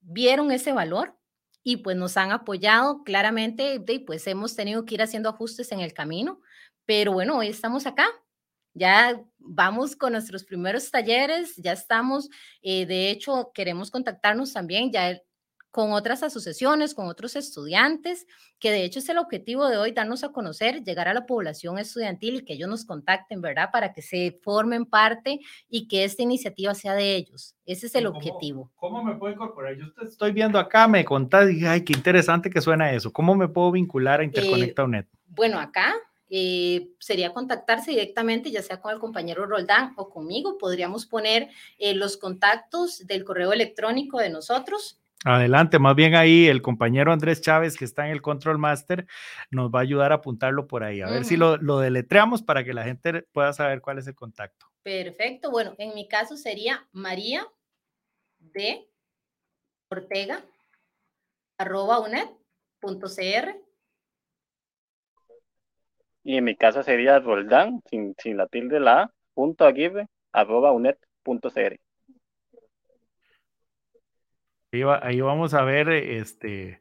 vieron 0.00 0.50
ese 0.50 0.72
valor 0.72 1.16
y 1.64 1.78
pues 1.78 1.96
nos 1.96 2.16
han 2.16 2.32
apoyado 2.32 3.02
claramente 3.04 3.80
y 3.86 3.98
pues 4.00 4.26
hemos 4.26 4.56
tenido 4.56 4.84
que 4.84 4.94
ir 4.94 5.02
haciendo 5.02 5.28
ajustes 5.30 5.72
en 5.72 5.80
el 5.80 5.92
camino, 5.94 6.40
pero 6.86 7.12
bueno, 7.12 7.38
hoy 7.38 7.48
estamos 7.48 7.86
acá. 7.86 8.06
Ya 8.74 9.22
vamos 9.38 9.96
con 9.96 10.12
nuestros 10.12 10.44
primeros 10.44 10.90
talleres, 10.90 11.56
ya 11.56 11.72
estamos, 11.72 12.28
eh, 12.62 12.86
de 12.86 13.10
hecho, 13.10 13.50
queremos 13.54 13.90
contactarnos 13.90 14.52
también, 14.54 14.90
ya 14.92 15.20
con 15.72 15.92
otras 15.92 16.22
asociaciones, 16.22 16.94
con 16.94 17.08
otros 17.08 17.34
estudiantes, 17.34 18.26
que 18.58 18.70
de 18.70 18.84
hecho 18.84 18.98
es 18.98 19.08
el 19.08 19.16
objetivo 19.16 19.66
de 19.68 19.78
hoy, 19.78 19.92
darnos 19.92 20.22
a 20.22 20.28
conocer, 20.28 20.84
llegar 20.84 21.08
a 21.08 21.14
la 21.14 21.24
población 21.24 21.78
estudiantil 21.78 22.36
y 22.36 22.44
que 22.44 22.52
ellos 22.52 22.68
nos 22.68 22.84
contacten, 22.84 23.40
¿verdad? 23.40 23.70
Para 23.72 23.94
que 23.94 24.02
se 24.02 24.38
formen 24.44 24.84
parte 24.84 25.40
y 25.70 25.88
que 25.88 26.04
esta 26.04 26.22
iniciativa 26.22 26.74
sea 26.74 26.94
de 26.94 27.16
ellos. 27.16 27.56
Ese 27.64 27.86
es 27.86 27.94
el 27.94 28.06
objetivo. 28.06 28.70
¿Cómo 28.76 29.02
me 29.02 29.14
puedo 29.16 29.32
incorporar? 29.32 29.74
Yo 29.74 29.90
te 29.94 30.04
estoy 30.04 30.32
viendo 30.32 30.58
acá, 30.58 30.86
me 30.86 31.06
contás, 31.06 31.48
dije, 31.48 31.66
ay, 31.66 31.80
qué 31.80 31.94
interesante 31.94 32.50
que 32.50 32.60
suena 32.60 32.92
eso. 32.92 33.10
¿Cómo 33.10 33.34
me 33.34 33.48
puedo 33.48 33.72
vincular 33.72 34.20
a 34.20 34.24
Interconecta 34.24 34.84
UNED? 34.84 35.04
Eh, 35.04 35.08
bueno, 35.28 35.58
acá 35.58 35.94
eh, 36.28 36.90
sería 36.98 37.32
contactarse 37.32 37.92
directamente, 37.92 38.50
ya 38.50 38.60
sea 38.60 38.78
con 38.78 38.92
el 38.92 38.98
compañero 38.98 39.46
Roldán 39.46 39.94
o 39.96 40.10
conmigo. 40.10 40.58
Podríamos 40.58 41.06
poner 41.06 41.48
eh, 41.78 41.94
los 41.94 42.18
contactos 42.18 43.06
del 43.06 43.24
correo 43.24 43.54
electrónico 43.54 44.18
de 44.18 44.28
nosotros 44.28 44.98
Adelante, 45.24 45.78
más 45.78 45.94
bien 45.94 46.16
ahí 46.16 46.48
el 46.48 46.62
compañero 46.62 47.12
Andrés 47.12 47.40
Chávez, 47.40 47.76
que 47.76 47.84
está 47.84 48.06
en 48.06 48.12
el 48.12 48.22
Control 48.22 48.58
Master, 48.58 49.06
nos 49.50 49.70
va 49.70 49.78
a 49.78 49.82
ayudar 49.82 50.10
a 50.10 50.16
apuntarlo 50.16 50.66
por 50.66 50.82
ahí. 50.82 51.00
A 51.00 51.06
ver 51.06 51.24
si 51.24 51.36
lo, 51.36 51.58
lo, 51.58 51.78
deletreamos 51.78 52.42
para 52.42 52.64
que 52.64 52.74
la 52.74 52.82
gente 52.82 53.22
pueda 53.32 53.52
saber 53.52 53.80
cuál 53.80 53.98
es 53.98 54.06
el 54.08 54.16
contacto. 54.16 54.66
Perfecto. 54.82 55.50
Bueno, 55.50 55.74
en 55.78 55.94
mi 55.94 56.08
caso 56.08 56.36
sería 56.36 56.88
María 56.90 57.46
de 58.40 58.88
Ortega 59.88 60.44
arroba 61.56 62.00
unet.cr. 62.00 63.56
Y 66.24 66.36
en 66.36 66.44
mi 66.44 66.56
caso 66.56 66.82
sería 66.82 67.18
Roldán, 67.18 67.80
sin, 67.88 68.14
sin 68.18 68.36
la 68.36 68.46
tilde 68.46 68.80
la 68.80 69.02
A, 69.02 69.14
punto 69.34 69.64
aguirre, 69.64 70.08
arroba 70.32 70.72
unet.cr. 70.72 71.78
Ahí, 74.72 75.20
vamos 75.20 75.52
a 75.52 75.64
ver 75.64 75.90
este, 75.90 76.80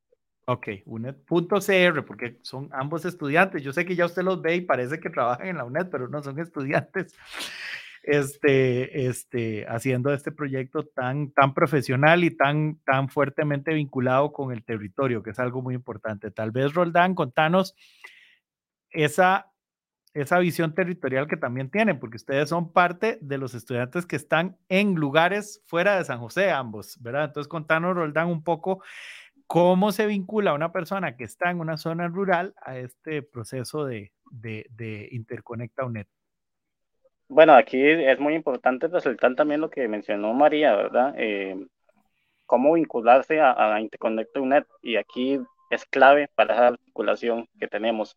Ok, 0.45 0.67
unet.cr, 0.85 2.05
porque 2.05 2.37
son 2.41 2.69
ambos 2.73 3.05
estudiantes. 3.05 3.63
Yo 3.63 3.71
sé 3.71 3.85
que 3.85 3.95
ya 3.95 4.05
usted 4.05 4.23
los 4.23 4.41
ve 4.41 4.55
y 4.55 4.61
parece 4.61 4.99
que 4.99 5.09
trabajan 5.09 5.47
en 5.47 5.57
la 5.57 5.63
UNED, 5.63 5.87
pero 5.89 6.09
no 6.09 6.21
son 6.21 6.39
estudiantes. 6.39 7.15
Este, 8.05 9.07
este, 9.07 9.65
haciendo 9.65 10.13
este 10.13 10.33
proyecto 10.33 10.83
tan, 10.83 11.31
tan 11.31 11.53
profesional 11.53 12.25
y 12.25 12.35
tan, 12.35 12.81
tan 12.83 13.07
fuertemente 13.07 13.73
vinculado 13.73 14.33
con 14.33 14.51
el 14.51 14.65
territorio, 14.65 15.23
que 15.23 15.29
es 15.29 15.39
algo 15.39 15.61
muy 15.61 15.73
importante. 15.73 16.29
Tal 16.29 16.51
vez, 16.51 16.73
Roldán, 16.73 17.15
contanos 17.15 17.77
esa 18.89 19.52
esa 20.13 20.37
visión 20.39 20.75
territorial 20.75 21.27
que 21.27 21.37
también 21.37 21.69
tienen, 21.69 21.99
porque 21.99 22.17
ustedes 22.17 22.49
son 22.49 22.71
parte 22.71 23.17
de 23.21 23.37
los 23.37 23.55
estudiantes 23.55 24.05
que 24.05 24.15
están 24.15 24.57
en 24.69 24.95
lugares 24.95 25.63
fuera 25.65 25.97
de 25.97 26.05
San 26.05 26.19
José, 26.19 26.51
ambos, 26.51 26.97
¿verdad? 27.01 27.25
Entonces, 27.25 27.47
contanos, 27.47 27.95
Roldán, 27.95 28.27
un 28.27 28.43
poco 28.43 28.83
cómo 29.47 29.91
se 29.91 30.05
vincula 30.05 30.53
una 30.53 30.71
persona 30.71 31.15
que 31.15 31.23
está 31.23 31.49
en 31.49 31.59
una 31.59 31.77
zona 31.77 32.07
rural 32.07 32.53
a 32.61 32.77
este 32.77 33.23
proceso 33.23 33.85
de, 33.85 34.11
de, 34.31 35.09
Interconecta 35.11 35.85
UNED. 35.85 36.05
Bueno, 37.27 37.53
aquí 37.53 37.81
es 37.81 38.19
muy 38.19 38.35
importante 38.35 38.87
resaltar 38.87 39.33
también 39.35 39.61
lo 39.61 39.69
que 39.69 39.87
mencionó 39.87 40.33
María, 40.33 40.75
¿verdad? 40.75 41.15
Eh, 41.17 41.67
cómo 42.45 42.73
vincularse 42.73 43.39
a, 43.39 43.75
a 43.75 43.81
Interconecta 43.81 44.39
UNED, 44.39 44.65
y 44.83 44.97
aquí 44.97 45.39
es 45.71 45.85
clave 45.85 46.29
para 46.35 46.53
esa 46.53 46.67
articulación 46.67 47.47
que 47.59 47.67
tenemos 47.67 48.15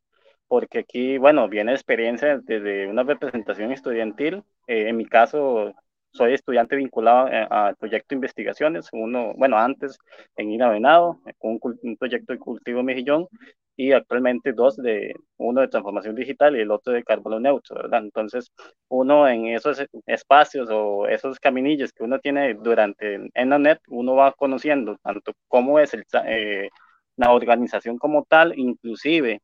porque 0.48 0.80
aquí, 0.80 1.18
bueno, 1.18 1.48
viene 1.48 1.72
experiencia 1.72 2.38
desde 2.38 2.86
una 2.88 3.02
representación 3.02 3.72
estudiantil. 3.72 4.42
Eh, 4.66 4.88
en 4.88 4.96
mi 4.96 5.06
caso, 5.06 5.74
soy 6.12 6.34
estudiante 6.34 6.76
vinculado 6.76 7.28
eh, 7.28 7.46
al 7.50 7.76
proyecto 7.76 8.08
de 8.10 8.16
investigaciones, 8.16 8.88
uno, 8.92 9.34
bueno, 9.36 9.58
antes 9.58 9.98
en 10.36 10.50
Ina 10.52 10.70
Venado, 10.70 11.20
un, 11.40 11.60
un 11.82 11.96
proyecto 11.96 12.32
de 12.32 12.38
cultivo 12.38 12.82
mejillón, 12.82 13.28
y 13.76 13.92
actualmente 13.92 14.52
dos 14.52 14.76
de, 14.76 15.14
uno 15.36 15.60
de 15.60 15.68
transformación 15.68 16.14
digital 16.14 16.56
y 16.56 16.60
el 16.60 16.70
otro 16.70 16.92
de 16.94 17.04
carbono 17.04 17.38
neutro, 17.38 17.76
¿verdad? 17.76 18.00
Entonces, 18.02 18.50
uno 18.88 19.28
en 19.28 19.48
esos 19.48 19.84
espacios 20.06 20.68
o 20.70 21.06
esos 21.06 21.38
caminillos 21.38 21.92
que 21.92 22.02
uno 22.04 22.18
tiene 22.18 22.54
durante 22.54 23.16
en 23.34 23.50
la 23.50 23.58
net, 23.58 23.78
uno 23.88 24.14
va 24.14 24.32
conociendo 24.32 24.96
tanto 25.02 25.32
cómo 25.48 25.78
es 25.78 25.92
el, 25.94 26.04
eh, 26.26 26.70
la 27.16 27.32
organización 27.32 27.98
como 27.98 28.24
tal, 28.24 28.58
inclusive 28.58 29.40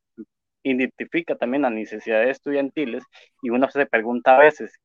identifica 0.62 1.36
también 1.36 1.62
las 1.62 1.72
necesidades 1.72 2.30
estudiantiles 2.30 3.04
y 3.42 3.50
uno 3.50 3.68
se 3.70 3.86
pregunta 3.86 4.36
a 4.36 4.40
veces, 4.40 4.78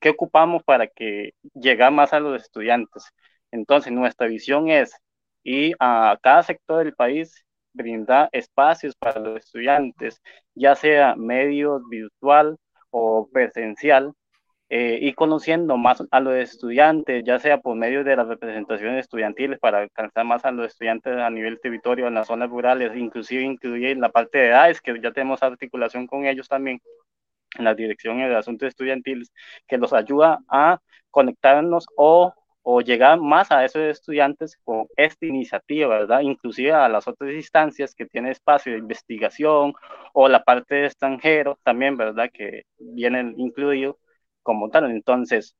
¿qué 0.00 0.10
ocupamos 0.10 0.62
para 0.64 0.86
que 0.88 1.32
llegue 1.54 1.90
más 1.90 2.12
a 2.12 2.20
los 2.20 2.42
estudiantes? 2.42 3.04
Entonces, 3.50 3.92
nuestra 3.92 4.26
visión 4.28 4.68
es 4.70 4.92
ir 5.44 5.76
a 5.80 6.18
cada 6.22 6.42
sector 6.42 6.84
del 6.84 6.94
país, 6.94 7.44
brindar 7.72 8.28
espacios 8.32 8.94
para 8.96 9.20
los 9.20 9.38
estudiantes, 9.38 10.20
ya 10.54 10.74
sea 10.74 11.14
medio 11.16 11.80
virtual 11.88 12.56
o 12.90 13.28
presencial, 13.32 14.12
eh, 14.68 14.98
y 15.00 15.12
conociendo 15.14 15.76
más 15.76 16.02
a 16.10 16.20
los 16.20 16.34
estudiantes, 16.34 17.22
ya 17.24 17.38
sea 17.38 17.60
por 17.60 17.76
medio 17.76 18.02
de 18.02 18.16
las 18.16 18.26
representaciones 18.26 19.00
estudiantiles 19.00 19.60
para 19.60 19.78
alcanzar 19.78 20.24
más 20.24 20.44
a 20.44 20.50
los 20.50 20.66
estudiantes 20.66 21.16
a 21.16 21.30
nivel 21.30 21.60
territorio 21.60 22.08
en 22.08 22.14
las 22.14 22.26
zonas 22.26 22.50
rurales, 22.50 22.96
inclusive 22.96 23.42
incluir 23.42 23.96
la 23.98 24.08
parte 24.10 24.38
de 24.38 24.48
edades, 24.48 24.80
que 24.80 25.00
ya 25.00 25.12
tenemos 25.12 25.42
articulación 25.42 26.06
con 26.08 26.26
ellos 26.26 26.48
también 26.48 26.80
en 27.58 27.64
la 27.64 27.74
dirección 27.74 28.18
de 28.18 28.36
asuntos 28.36 28.68
estudiantiles, 28.68 29.32
que 29.68 29.78
los 29.78 29.92
ayuda 29.92 30.40
a 30.48 30.78
conectarnos 31.10 31.86
o, 31.96 32.34
o 32.62 32.80
llegar 32.80 33.20
más 33.20 33.52
a 33.52 33.64
esos 33.64 33.82
estudiantes 33.82 34.58
con 34.64 34.86
esta 34.96 35.26
iniciativa, 35.26 35.88
¿verdad? 35.88 36.20
Inclusive 36.20 36.72
a 36.72 36.88
las 36.88 37.06
otras 37.08 37.32
instancias 37.32 37.94
que 37.94 38.06
tiene 38.06 38.32
espacio 38.32 38.72
de 38.72 38.78
investigación 38.78 39.74
o 40.12 40.28
la 40.28 40.42
parte 40.42 40.74
de 40.74 40.86
extranjero 40.86 41.58
también, 41.62 41.96
¿verdad? 41.96 42.28
Que 42.32 42.64
vienen 42.78 43.34
incluidos 43.38 43.96
como 44.46 44.70
tal. 44.70 44.90
Entonces, 44.90 45.56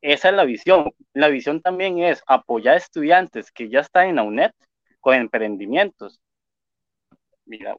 esa 0.00 0.30
es 0.30 0.34
la 0.34 0.44
visión. 0.44 0.92
La 1.12 1.28
visión 1.28 1.60
también 1.62 1.98
es 2.00 2.22
apoyar 2.26 2.76
estudiantes 2.78 3.52
que 3.52 3.68
ya 3.70 3.80
están 3.80 4.08
en 4.08 4.16
la 4.16 4.22
UNED 4.24 4.52
con 5.00 5.14
emprendimientos. 5.14 6.20
Mira, 7.46 7.76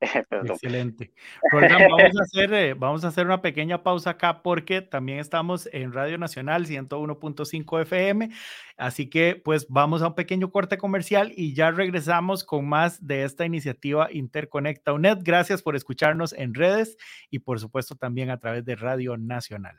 Excelente. 0.30 1.12
vamos, 1.52 2.16
a 2.18 2.22
hacer, 2.22 2.52
eh, 2.52 2.74
vamos 2.74 3.04
a 3.04 3.08
hacer 3.08 3.26
una 3.26 3.40
pequeña 3.40 3.82
pausa 3.82 4.10
acá 4.10 4.42
porque 4.42 4.82
también 4.82 5.18
estamos 5.18 5.68
en 5.72 5.92
Radio 5.92 6.18
Nacional 6.18 6.66
101.5 6.66 7.82
FM. 7.82 8.30
Así 8.76 9.08
que 9.08 9.40
pues 9.42 9.66
vamos 9.68 10.02
a 10.02 10.08
un 10.08 10.14
pequeño 10.14 10.50
corte 10.50 10.76
comercial 10.76 11.32
y 11.34 11.54
ya 11.54 11.70
regresamos 11.70 12.44
con 12.44 12.68
más 12.68 13.06
de 13.06 13.24
esta 13.24 13.46
iniciativa 13.46 14.08
Interconecta 14.12 14.92
UNED. 14.92 15.18
Gracias 15.22 15.62
por 15.62 15.76
escucharnos 15.76 16.32
en 16.34 16.54
redes 16.54 16.96
y 17.30 17.38
por 17.38 17.58
supuesto 17.58 17.94
también 17.94 18.30
a 18.30 18.38
través 18.38 18.64
de 18.64 18.76
Radio 18.76 19.16
Nacional. 19.16 19.76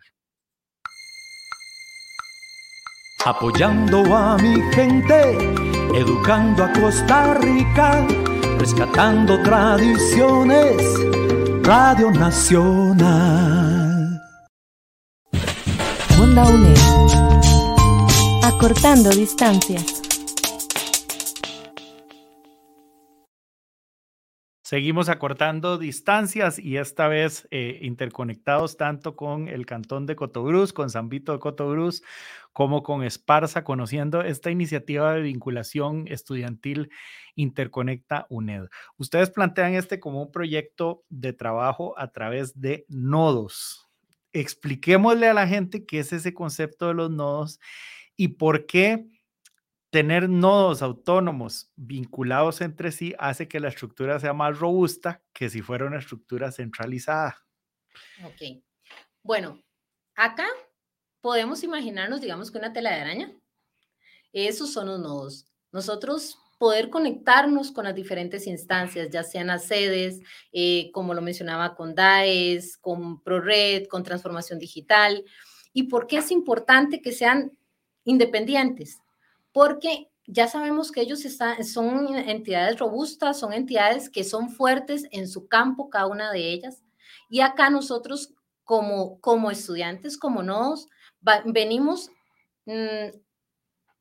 Apoyando 3.26 4.16
a 4.16 4.38
mi 4.38 4.62
gente, 4.74 5.38
educando 5.94 6.64
a 6.64 6.72
Costa 6.72 7.34
Rica 7.34 8.08
rescatando 8.58 9.42
tradiciones, 9.44 10.76
Radio 11.64 12.12
Nacional. 12.12 12.98
Onda 16.20 16.44
UNED, 16.46 16.78
acortando 18.44 19.10
distancias. 19.12 20.07
Seguimos 24.68 25.08
acortando 25.08 25.78
distancias 25.78 26.60
y 26.60 26.76
esta 26.76 27.08
vez 27.08 27.48
eh, 27.52 27.80
interconectados 27.84 28.76
tanto 28.76 29.16
con 29.16 29.48
el 29.48 29.66
cantón 29.66 30.06
de 30.06 30.18
Cotobruz, 30.18 30.74
con 30.74 30.90
San 30.90 31.08
Vito 31.08 31.32
de 31.32 31.40
Cotobruz, 31.40 32.04
como 32.52 32.84
con 32.84 33.02
Esparza, 33.02 33.64
conociendo 33.64 34.24
esta 34.24 34.52
iniciativa 34.52 35.14
de 35.14 35.22
vinculación 35.22 36.04
estudiantil 36.10 36.90
Interconecta 37.36 38.28
UNED. 38.30 38.66
Ustedes 38.98 39.30
plantean 39.30 39.74
este 39.74 40.02
como 40.02 40.22
un 40.22 40.34
proyecto 40.34 41.06
de 41.08 41.32
trabajo 41.32 41.98
a 41.98 42.12
través 42.12 42.60
de 42.60 42.86
nodos. 42.90 43.88
Expliquémosle 44.34 45.30
a 45.30 45.34
la 45.34 45.48
gente 45.48 45.86
qué 45.86 46.00
es 46.00 46.12
ese 46.12 46.34
concepto 46.34 46.90
de 46.90 46.94
los 46.94 47.10
nodos 47.10 47.62
y 48.18 48.28
por 48.28 48.66
qué 48.66 49.06
tener 49.98 50.30
nodos 50.30 50.84
autónomos 50.84 51.72
vinculados 51.76 52.62
entre 52.62 52.92
sí 52.92 53.16
hace 53.18 53.48
que 53.48 53.60
la 53.60 53.70
estructura 53.70 54.20
sea 54.20 54.32
más 54.32 54.60
robusta 54.60 55.24
que 55.34 55.50
si 55.50 55.64
fuera 55.64 55.88
una 55.88 55.98
estructura 55.98 56.52
centralizada. 56.52 57.44
Ok. 58.24 58.62
Bueno, 59.24 59.60
acá 60.14 60.46
podemos 61.20 61.64
imaginarnos, 61.64 62.22
digamos, 62.22 62.52
que 62.52 62.60
una 62.60 62.74
tela 62.74 62.92
de 62.92 63.02
araña. 63.02 63.36
Esos 64.34 64.72
son 64.72 64.86
los 64.86 65.00
nodos. 65.00 65.48
Nosotros 65.72 66.38
poder 66.60 66.92
conectarnos 66.92 67.72
con 67.72 67.86
las 67.86 67.96
diferentes 67.96 68.46
instancias, 68.46 69.10
ya 69.10 69.24
sean 69.24 69.48
las 69.48 69.66
sedes, 69.66 70.20
eh, 70.52 70.92
como 70.92 71.16
lo 71.16 71.24
mencionaba 71.24 71.74
con 71.74 71.96
DAES, 71.96 72.78
con 72.78 73.24
ProRed, 73.24 73.88
con 73.88 74.04
transformación 74.04 74.60
digital. 74.60 75.26
¿Y 75.74 75.88
por 75.88 76.06
qué 76.06 76.18
es 76.18 76.30
importante 76.30 77.02
que 77.02 77.14
sean 77.14 77.58
independientes? 78.04 79.02
Porque 79.58 80.12
ya 80.28 80.48
sabemos 80.48 80.92
que 80.92 81.02
ellos 81.02 81.26
están, 81.26 81.64
son 81.64 82.16
entidades 82.16 82.78
robustas, 82.78 83.40
son 83.40 83.54
entidades 83.54 84.08
que 84.08 84.24
son 84.24 84.52
fuertes 84.52 85.08
en 85.10 85.28
su 85.28 85.48
campo, 85.48 85.90
cada 85.90 86.06
una 86.06 86.32
de 86.32 86.52
ellas. 86.54 86.84
Y 87.28 87.40
acá 87.40 87.72
nosotros 87.72 88.36
como, 88.64 89.20
como 89.20 89.50
estudiantes, 89.50 90.16
como 90.16 90.44
nodos, 90.44 90.90
venimos 91.46 92.12
mm, 92.68 93.18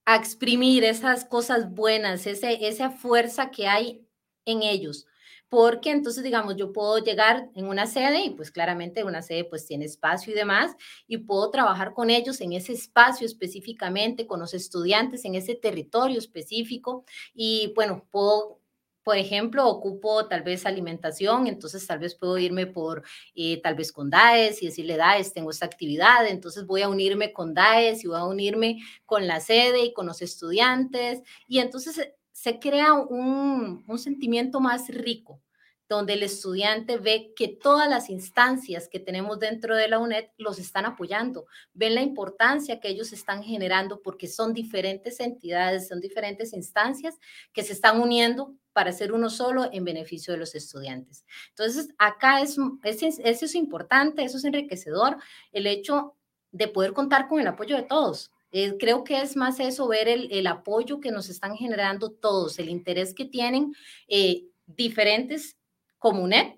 a 0.04 0.16
exprimir 0.16 0.84
esas 0.84 1.24
cosas 1.24 1.70
buenas, 1.70 2.26
ese, 2.26 2.68
esa 2.68 2.90
fuerza 2.90 3.50
que 3.50 3.66
hay 3.66 4.06
en 4.44 4.62
ellos 4.62 5.06
porque 5.48 5.90
entonces, 5.90 6.24
digamos, 6.24 6.56
yo 6.56 6.72
puedo 6.72 6.98
llegar 6.98 7.50
en 7.54 7.66
una 7.66 7.86
sede 7.86 8.24
y 8.24 8.30
pues 8.30 8.50
claramente 8.50 9.04
una 9.04 9.22
sede 9.22 9.44
pues 9.44 9.66
tiene 9.66 9.84
espacio 9.84 10.32
y 10.32 10.36
demás, 10.36 10.74
y 11.06 11.18
puedo 11.18 11.50
trabajar 11.50 11.94
con 11.94 12.10
ellos 12.10 12.40
en 12.40 12.52
ese 12.52 12.72
espacio 12.72 13.26
específicamente, 13.26 14.26
con 14.26 14.40
los 14.40 14.54
estudiantes 14.54 15.24
en 15.24 15.34
ese 15.34 15.54
territorio 15.54 16.18
específico, 16.18 17.04
y 17.34 17.72
bueno, 17.74 18.06
puedo 18.10 18.60
por 19.06 19.18
ejemplo, 19.18 19.68
ocupo 19.68 20.26
tal 20.26 20.42
vez 20.42 20.66
alimentación, 20.66 21.46
entonces 21.46 21.86
tal 21.86 22.00
vez 22.00 22.16
puedo 22.16 22.38
irme 22.38 22.66
por, 22.66 23.04
eh, 23.36 23.60
tal 23.62 23.76
vez 23.76 23.92
con 23.92 24.10
DAES 24.10 24.64
y 24.64 24.66
decirle, 24.66 24.96
DAES, 24.96 25.32
tengo 25.32 25.52
esta 25.52 25.64
actividad, 25.64 26.26
entonces 26.26 26.66
voy 26.66 26.82
a 26.82 26.88
unirme 26.88 27.32
con 27.32 27.54
DAES 27.54 28.02
y 28.02 28.08
voy 28.08 28.18
a 28.18 28.24
unirme 28.24 28.80
con 29.04 29.28
la 29.28 29.38
sede 29.38 29.84
y 29.84 29.92
con 29.92 30.06
los 30.06 30.22
estudiantes. 30.22 31.22
Y 31.46 31.60
entonces 31.60 32.10
se 32.36 32.58
crea 32.58 32.92
un, 32.92 33.82
sentimiento 33.96 34.60
más 34.60 34.88
rico, 34.88 35.42
donde 35.88 36.12
el 36.12 36.22
estudiante 36.22 36.98
ve 36.98 37.32
que 37.34 37.48
todas 37.48 37.88
las 37.88 38.10
instancias 38.10 38.88
que 38.88 39.00
tenemos 39.00 39.38
dentro 39.38 39.74
de 39.74 39.88
la 39.88 39.98
UNED 39.98 40.26
los 40.36 40.58
están 40.58 40.84
apoyando, 40.84 41.46
ven 41.72 41.94
la 41.94 42.02
importancia 42.02 42.78
que 42.78 42.88
ellos 42.88 43.14
están 43.14 43.42
generando 43.42 44.02
porque 44.02 44.28
son 44.28 44.52
diferentes 44.52 45.18
entidades, 45.20 45.88
son 45.88 45.98
diferentes 45.98 46.52
instancias 46.52 47.14
que 47.54 47.62
se 47.62 47.72
están 47.72 48.02
uniendo 48.02 48.54
para 48.74 48.92
ser 48.92 49.14
uno 49.14 49.30
solo 49.30 49.70
en 49.72 49.84
beneficio 49.84 50.34
de 50.34 50.38
los 50.38 50.54
estudiantes. 50.54 51.24
Entonces, 51.48 51.88
acá 51.96 52.42
es, 52.42 52.58
eso 52.84 53.44
es 53.46 53.54
importante, 53.54 54.22
eso 54.22 54.36
es 54.36 54.44
enriquecedor, 54.44 55.16
el 55.52 55.66
hecho 55.66 56.16
de 56.52 56.68
poder 56.68 56.92
contar 56.92 57.28
con 57.28 57.40
el 57.40 57.46
apoyo 57.46 57.76
de 57.76 57.84
todos, 57.84 58.30
eh, 58.52 58.76
creo 58.78 59.04
que 59.04 59.20
es 59.20 59.36
más 59.36 59.60
eso, 59.60 59.88
ver 59.88 60.08
el, 60.08 60.46
apoyo 60.46 61.00
que 61.00 61.10
nos 61.10 61.28
están 61.28 61.56
generando 61.56 62.10
todos, 62.10 62.58
el 62.58 62.68
interés 62.68 63.14
que 63.14 63.24
tienen 63.24 63.74
eh, 64.08 64.44
diferentes 64.66 65.56
comunes, 65.98 66.54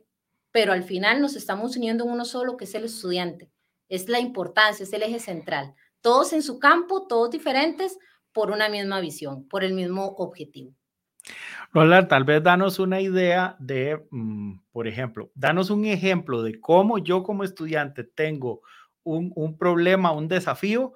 pero 0.50 0.72
al 0.72 0.82
final 0.82 1.20
nos 1.20 1.36
estamos 1.36 1.76
uniendo 1.76 2.04
en 2.04 2.10
uno 2.10 2.24
solo, 2.24 2.56
que 2.56 2.64
es 2.64 2.74
el 2.74 2.84
estudiante. 2.84 3.50
Es 3.88 4.08
la 4.08 4.20
importancia, 4.20 4.84
es 4.84 4.92
el 4.92 5.02
eje 5.02 5.18
central. 5.18 5.74
Todos 6.00 6.32
en 6.32 6.42
su 6.42 6.58
campo, 6.58 7.06
todos 7.06 7.30
diferentes, 7.30 7.98
por 8.32 8.50
una 8.50 8.68
misma 8.68 9.00
visión, 9.00 9.48
por 9.48 9.64
el 9.64 9.72
mismo 9.72 10.06
objetivo. 10.18 10.74
Roland, 11.72 12.08
tal 12.08 12.24
vez 12.24 12.42
danos 12.42 12.78
una 12.78 13.00
idea 13.00 13.56
de, 13.58 14.06
mm, 14.10 14.60
por 14.72 14.86
ejemplo, 14.86 15.30
danos 15.34 15.70
un 15.70 15.84
ejemplo 15.84 16.42
de 16.42 16.60
cómo 16.60 16.98
yo 16.98 17.22
como 17.22 17.44
estudiante 17.44 18.04
tengo 18.04 18.62
un, 19.02 19.32
un 19.34 19.58
problema, 19.58 20.12
un 20.12 20.28
desafío 20.28 20.92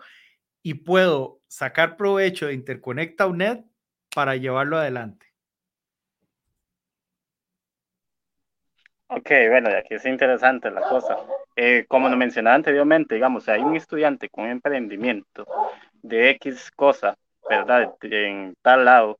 y 0.62 0.75
puedo 0.75 1.40
sacar 1.48 1.96
provecho 1.96 2.46
de 2.46 2.55
Interconecta 2.55 3.27
UNED 3.27 3.64
para 4.14 4.37
llevarlo 4.37 4.79
adelante. 4.79 5.27
Ok, 9.09 9.31
bueno, 9.51 9.68
aquí 9.77 9.94
es 9.94 10.07
interesante 10.07 10.70
la 10.70 10.81
cosa. 10.83 11.18
Eh, 11.55 11.85
como 11.87 12.09
lo 12.09 12.16
mencionaba 12.16 12.57
anteriormente, 12.57 13.14
digamos, 13.14 13.46
hay 13.48 13.61
un 13.61 13.77
estudiante 13.77 14.31
con 14.31 14.46
emprendimiento 14.46 15.46
de 16.01 16.31
X 16.31 16.70
cosa, 16.75 17.18
¿verdad? 17.46 17.94
En 18.01 18.55
tal 18.62 18.87
lado, 18.87 19.18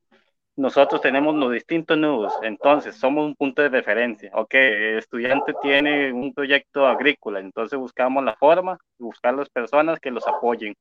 nosotros 0.55 1.01
tenemos 1.01 1.35
los 1.35 1.51
distintos 1.51 1.97
nudos, 1.97 2.33
entonces 2.41 2.95
somos 2.95 3.25
un 3.25 3.35
punto 3.35 3.61
de 3.61 3.69
referencia. 3.69 4.31
Ok, 4.33 4.53
el 4.55 4.97
estudiante 4.97 5.53
tiene 5.61 6.11
un 6.11 6.33
proyecto 6.33 6.87
agrícola, 6.87 7.39
entonces 7.39 7.77
buscamos 7.77 8.23
la 8.23 8.35
forma, 8.35 8.79
buscar 8.97 9.35
las 9.35 9.49
personas 9.49 9.99
que 9.99 10.11
los 10.11 10.27
apoyen 10.27 10.75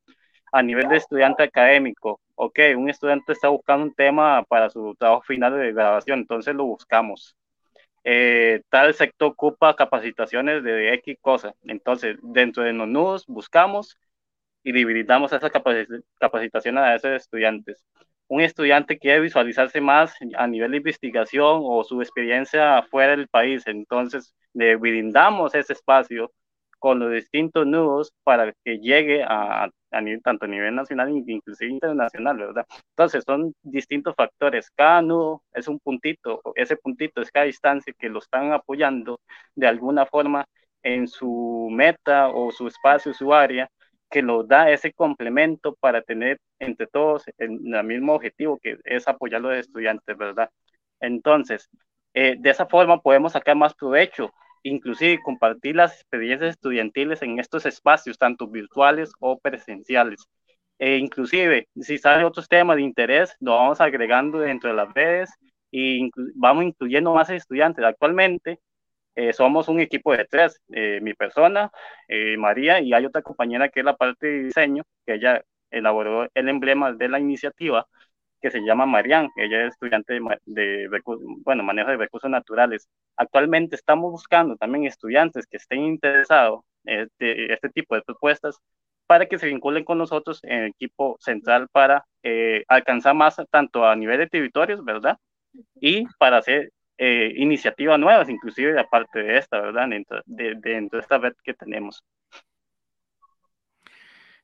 a 0.52 0.62
nivel 0.62 0.88
de 0.88 0.98
estudiante 0.98 1.42
académico, 1.42 2.20
ok, 2.34 2.58
un 2.76 2.90
estudiante 2.90 3.32
está 3.32 3.48
buscando 3.48 3.86
un 3.86 3.94
tema 3.94 4.44
para 4.44 4.70
su 4.70 4.94
trabajo 4.96 5.22
final 5.22 5.58
de 5.58 5.72
grabación, 5.72 6.20
entonces 6.20 6.54
lo 6.54 6.64
buscamos. 6.66 7.36
Eh, 8.04 8.62
tal 8.68 8.94
sector 8.94 9.30
ocupa 9.32 9.76
capacitaciones 9.76 10.62
de 10.64 10.92
X 10.94 11.16
cosas, 11.20 11.54
entonces 11.62 12.16
dentro 12.22 12.64
de 12.64 12.72
los 12.72 12.88
nudos 12.88 13.24
buscamos 13.26 13.96
y 14.64 14.72
dividamos 14.72 15.32
esa 15.32 15.50
capacitación 16.18 16.78
a 16.78 16.94
esos 16.94 17.12
estudiantes. 17.12 17.84
Un 18.28 18.40
estudiante 18.40 18.98
quiere 18.98 19.20
visualizarse 19.20 19.80
más 19.80 20.14
a 20.36 20.46
nivel 20.46 20.72
de 20.72 20.78
investigación 20.78 21.60
o 21.64 21.84
su 21.84 22.00
experiencia 22.02 22.82
fuera 22.90 23.16
del 23.16 23.28
país, 23.28 23.66
entonces 23.66 24.34
le 24.54 24.76
brindamos 24.76 25.54
ese 25.54 25.72
espacio 25.74 26.32
con 26.82 26.98
los 26.98 27.12
distintos 27.12 27.64
nudos 27.64 28.12
para 28.24 28.52
que 28.64 28.78
llegue 28.80 29.22
a, 29.22 29.68
a 29.92 30.00
nivel, 30.00 30.20
tanto 30.20 30.46
a 30.46 30.48
nivel 30.48 30.74
nacional 30.74 31.08
e 31.10 31.32
inclusive 31.32 31.70
internacional, 31.70 32.36
¿verdad? 32.36 32.66
Entonces 32.90 33.22
son 33.24 33.54
distintos 33.62 34.16
factores. 34.16 34.68
Cada 34.74 35.00
nudo 35.00 35.42
es 35.52 35.68
un 35.68 35.78
puntito, 35.78 36.42
ese 36.56 36.76
puntito 36.76 37.22
es 37.22 37.30
cada 37.30 37.46
distancia 37.46 37.94
que 37.96 38.08
lo 38.08 38.18
están 38.18 38.52
apoyando 38.52 39.20
de 39.54 39.68
alguna 39.68 40.06
forma 40.06 40.44
en 40.82 41.06
su 41.06 41.68
meta 41.70 42.30
o 42.30 42.50
su 42.50 42.66
espacio, 42.66 43.14
su 43.14 43.32
área, 43.32 43.68
que 44.10 44.22
lo 44.22 44.42
da 44.42 44.68
ese 44.70 44.92
complemento 44.92 45.76
para 45.78 46.02
tener 46.02 46.38
entre 46.58 46.88
todos 46.88 47.24
el, 47.38 47.60
mismo 47.84 48.14
objetivo 48.14 48.58
que 48.60 48.78
es 48.84 49.06
apoyar 49.06 49.38
a 49.40 49.42
los 49.42 49.56
estudiantes, 49.56 50.16
¿verdad? 50.16 50.50
Entonces, 51.00 51.68
eh, 52.14 52.34
de 52.40 52.50
esa 52.50 52.66
forma 52.66 53.00
podemos 53.00 53.32
sacar 53.32 53.54
más 53.56 53.74
provecho 53.74 54.32
inclusive 54.62 55.22
compartir 55.22 55.77
las 55.77 55.94
experiencias 55.94 56.51
estudiantiles 56.51 57.22
en 57.22 57.38
estos 57.38 57.66
espacios, 57.66 58.18
tanto 58.18 58.48
virtuales 58.48 59.12
o 59.20 59.38
presenciales. 59.38 60.27
E 60.79 60.96
inclusive, 60.98 61.68
si 61.77 61.98
salen 61.98 62.25
otros 62.27 62.48
temas 62.48 62.77
de 62.77 62.83
interés, 62.83 63.37
lo 63.40 63.53
vamos 63.57 63.81
agregando 63.81 64.38
dentro 64.40 64.70
de 64.70 64.77
las 64.77 64.92
redes 64.94 65.31
y 65.70 66.11
vamos 66.35 66.64
incluyendo 66.64 67.14
más 67.14 67.31
estudiantes. 67.31 67.85
Actualmente 67.85 68.59
eh, 69.14 69.33
somos 69.33 69.68
un 69.68 69.81
equipo 69.81 70.12
de 70.12 70.25
tres, 70.25 70.61
eh, 70.72 71.01
mi 71.03 71.14
persona, 71.14 71.70
eh, 72.09 72.37
María, 72.38 72.81
y 72.81 72.92
hay 72.94 73.05
otra 73.05 73.22
compañera 73.22 73.68
que 73.68 73.81
es 73.81 73.87
la 73.87 73.96
parte 73.96 74.27
de 74.27 74.44
diseño, 74.44 74.85
que 75.07 75.14
ella 75.14 75.42
elaboró 75.70 76.29
el 76.35 76.48
emblema 76.48 76.92
de 76.92 77.09
la 77.09 77.18
iniciativa, 77.20 77.87
que 78.42 78.50
se 78.50 78.61
llama 78.61 78.87
Marian, 78.87 79.31
ella 79.37 79.62
es 79.66 79.74
estudiante 79.74 80.20
de, 80.46 80.88
bueno, 81.44 81.62
manejo 81.62 81.90
de 81.90 81.96
recursos 81.96 82.31
naturales. 82.31 82.88
Actualmente 83.16 83.76
estamos 83.76 84.11
buscando 84.11 84.57
también 84.57 84.85
estudiantes 84.87 85.46
que 85.46 85.57
estén 85.59 85.83
interesados 85.83 86.61
en 86.85 87.00
este, 87.02 87.52
este 87.52 87.68
tipo 87.70 87.94
de 87.94 88.02
propuestas 88.02 88.59
para 89.07 89.26
que 89.26 89.38
se 89.38 89.46
vinculen 89.46 89.85
con 89.85 89.98
nosotros 89.98 90.40
en 90.44 90.64
el 90.64 90.70
equipo 90.70 91.16
central 91.20 91.68
para 91.70 92.05
eh, 92.22 92.64
alcanzar 92.68 93.14
más 93.14 93.37
tanto 93.50 93.87
a 93.87 93.94
nivel 93.96 94.18
de 94.18 94.28
territorios, 94.28 94.85
¿verdad? 94.85 95.18
Y 95.81 96.07
para 96.18 96.38
hacer 96.38 96.72
eh, 96.98 97.33
iniciativas 97.37 97.98
nuevas, 97.98 98.28
inclusive 98.28 98.78
aparte 98.81 99.22
de 99.22 99.38
esta, 99.38 99.61
¿verdad? 99.61 99.88
Dentro 99.88 100.20
de, 100.26 100.55
de 100.57 100.88
esta 100.98 101.18
red 101.18 101.35
que 101.44 101.55
tenemos. 101.55 102.02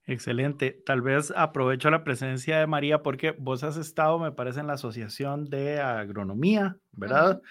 Excelente. 0.09 0.73
Tal 0.87 1.03
vez 1.03 1.35
aprovecho 1.37 1.90
la 1.90 2.03
presencia 2.03 2.59
de 2.59 2.66
María 2.66 3.03
porque 3.03 3.33
vos 3.33 3.62
has 3.62 3.77
estado, 3.77 4.18
me 4.18 4.33
parece, 4.33 4.61
en 4.61 4.66
la 4.66 4.73
Asociación 4.73 5.44
de 5.44 5.81
Agronomía, 5.81 6.79
¿verdad? 6.92 7.42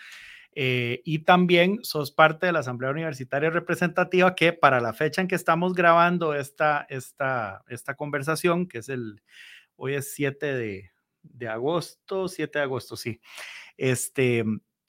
Eh, 0.56 1.04
y 1.06 1.20
también 1.20 1.78
sos 1.84 2.12
parte 2.12 2.48
de 2.48 2.52
la 2.52 2.60
Asamblea 2.60 2.90
Universitaria 2.90 3.52
Representativa 3.52 4.34
que 4.34 4.54
para 4.54 4.82
la 4.82 4.94
fecha 4.94 5.22
en 5.22 5.28
que 5.28 5.36
estamos 5.36 5.76
grabando 5.76 6.34
esta, 6.34 6.88
esta, 6.90 7.64
esta 7.68 7.94
conversación, 7.94 8.68
que 8.68 8.80
es 8.80 8.90
el, 8.90 9.22
hoy 9.76 9.94
es 9.94 10.16
7 10.16 10.48
de, 10.48 10.90
de 11.22 11.48
agosto, 11.48 12.28
7 12.28 12.58
de 12.58 12.64
agosto, 12.64 12.98
sí. 12.98 13.22
Este, 13.78 14.44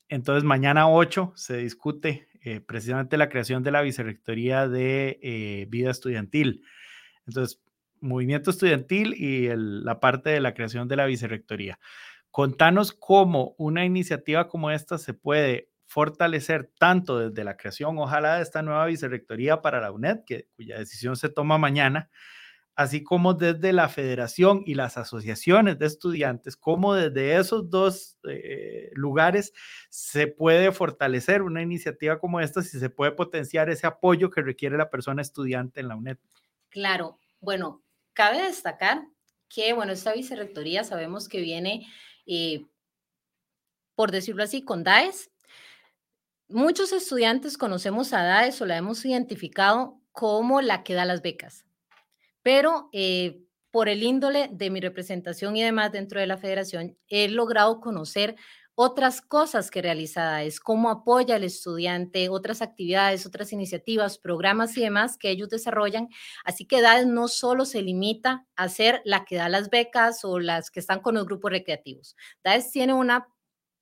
entonces, 0.09 0.43
mañana 0.43 0.89
8 0.89 1.35
se 1.37 1.59
discute 1.59 2.29
eh, 2.41 2.63
precisamente 2.63 3.19
la 3.19 3.29
creación 3.29 3.63
de 3.63 3.73
la 3.73 3.83
Vicerrectoría 3.83 4.69
de 4.69 5.19
eh, 5.23 5.67
Vida 5.69 5.91
Estudiantil. 5.91 6.63
Entonces, 7.29 7.61
movimiento 8.01 8.51
estudiantil 8.51 9.15
y 9.15 9.49
la 9.55 10.01
parte 10.01 10.31
de 10.31 10.41
la 10.41 10.55
creación 10.55 10.89
de 10.89 10.97
la 10.97 11.07
vicerrectoría. 11.07 11.79
Contanos 12.31 12.93
cómo 12.93 13.55
una 13.59 13.85
iniciativa 13.85 14.49
como 14.49 14.71
esta 14.71 14.99
se 14.99 15.15
puede 15.15 15.71
fortalecer 15.87 16.71
tanto 16.79 17.19
desde 17.19 17.45
la 17.45 17.57
creación, 17.57 17.99
ojalá, 17.99 18.37
de 18.37 18.43
esta 18.43 18.63
nueva 18.63 18.87
vicerrectoría 18.87 19.63
para 19.63 19.81
la 19.81 19.91
UNED, 19.91 20.25
que, 20.27 20.47
cuya 20.55 20.79
decisión 20.79 21.17
se 21.17 21.31
toma 21.31 21.57
mañana, 21.57 22.11
así 22.77 23.03
como 23.03 23.35
desde 23.35 23.73
la 23.73 23.89
federación 23.89 24.63
y 24.65 24.75
las 24.75 24.99
asociaciones 24.99 25.79
de 25.79 25.87
estudiantes, 25.87 26.57
como 26.57 26.95
desde 26.95 27.37
esos 27.37 27.71
dos 27.71 28.19
eh, 28.29 28.91
lugares 28.93 29.53
se 29.89 30.29
puede 30.29 30.71
fortalecer 30.71 31.43
una 31.43 31.63
iniciativa 31.63 32.19
como 32.21 32.39
esta, 32.41 32.63
si 32.63 32.79
se 32.79 32.91
puede 32.91 33.13
potenciar 33.13 33.71
ese 33.71 33.87
apoyo 33.87 34.31
que 34.31 34.43
requiere 34.43 34.77
la 34.77 34.91
persona 34.91 35.23
estudiante 35.23 35.81
en 35.81 35.89
la 35.89 35.97
UNED. 35.97 36.19
Claro, 36.71 37.19
bueno, 37.41 37.83
cabe 38.13 38.43
destacar 38.43 39.07
que, 39.49 39.73
bueno, 39.73 39.93
esta 39.93 40.13
vicerrectoría 40.13 40.85
sabemos 40.85 41.29
que 41.29 41.41
viene, 41.41 41.87
eh, 42.27 42.67
por 43.95 44.11
decirlo 44.11 44.43
así, 44.43 44.63
con 44.63 44.85
DAES. 44.85 45.31
Muchos 46.49 46.93
estudiantes 46.93 47.59
conocemos 47.59 48.13
a 48.13 48.23
DAES 48.23 48.61
o 48.61 48.67
la 48.67 48.77
hemos 48.77 49.05
identificado 49.05 50.01
como 50.13 50.61
la 50.61 50.83
que 50.83 50.95
da 50.95 51.05
las 51.05 51.23
becas, 51.23 51.65
pero 52.43 52.89
eh, 52.93 53.43
por 53.71 53.89
el 53.89 54.03
índole 54.03 54.49
de 54.51 54.71
mi 54.71 54.81
representación 54.81 55.57
y 55.57 55.63
demás 55.63 55.93
dentro 55.93 56.21
de 56.21 56.27
la 56.27 56.39
federación, 56.39 56.99
he 57.09 57.29
logrado 57.29 57.81
conocer 57.81 58.37
otras 58.81 59.21
cosas 59.21 59.73
que 59.73 59.83
realiza 59.83 60.45
es 60.45 60.61
cómo 60.61 60.89
apoya 60.89 61.35
al 61.35 61.43
estudiante, 61.43 62.29
otras 62.29 62.63
actividades, 62.63 63.27
otras 63.27 63.53
iniciativas, 63.53 64.19
programas 64.19 64.77
y 64.77 64.83
demás 64.83 65.19
que 65.19 65.31
ellos 65.31 65.49
desarrollan. 65.49 66.07
Así 66.45 66.65
que 66.65 66.81
DAES 66.81 67.09
no 67.09 67.27
solo 67.27 67.65
se 67.65 67.83
limita 67.83 68.47
a 68.55 68.69
ser 68.69 69.03
la 69.05 69.25
que 69.25 69.35
da 69.35 69.49
las 69.49 69.69
becas 69.69 70.25
o 70.25 70.39
las 70.39 70.71
que 70.71 70.79
están 70.79 71.01
con 71.01 71.17
los 71.17 71.27
grupos 71.27 71.51
recreativos. 71.51 72.15
DAES 72.45 72.71
tiene 72.71 72.95
una 72.95 73.27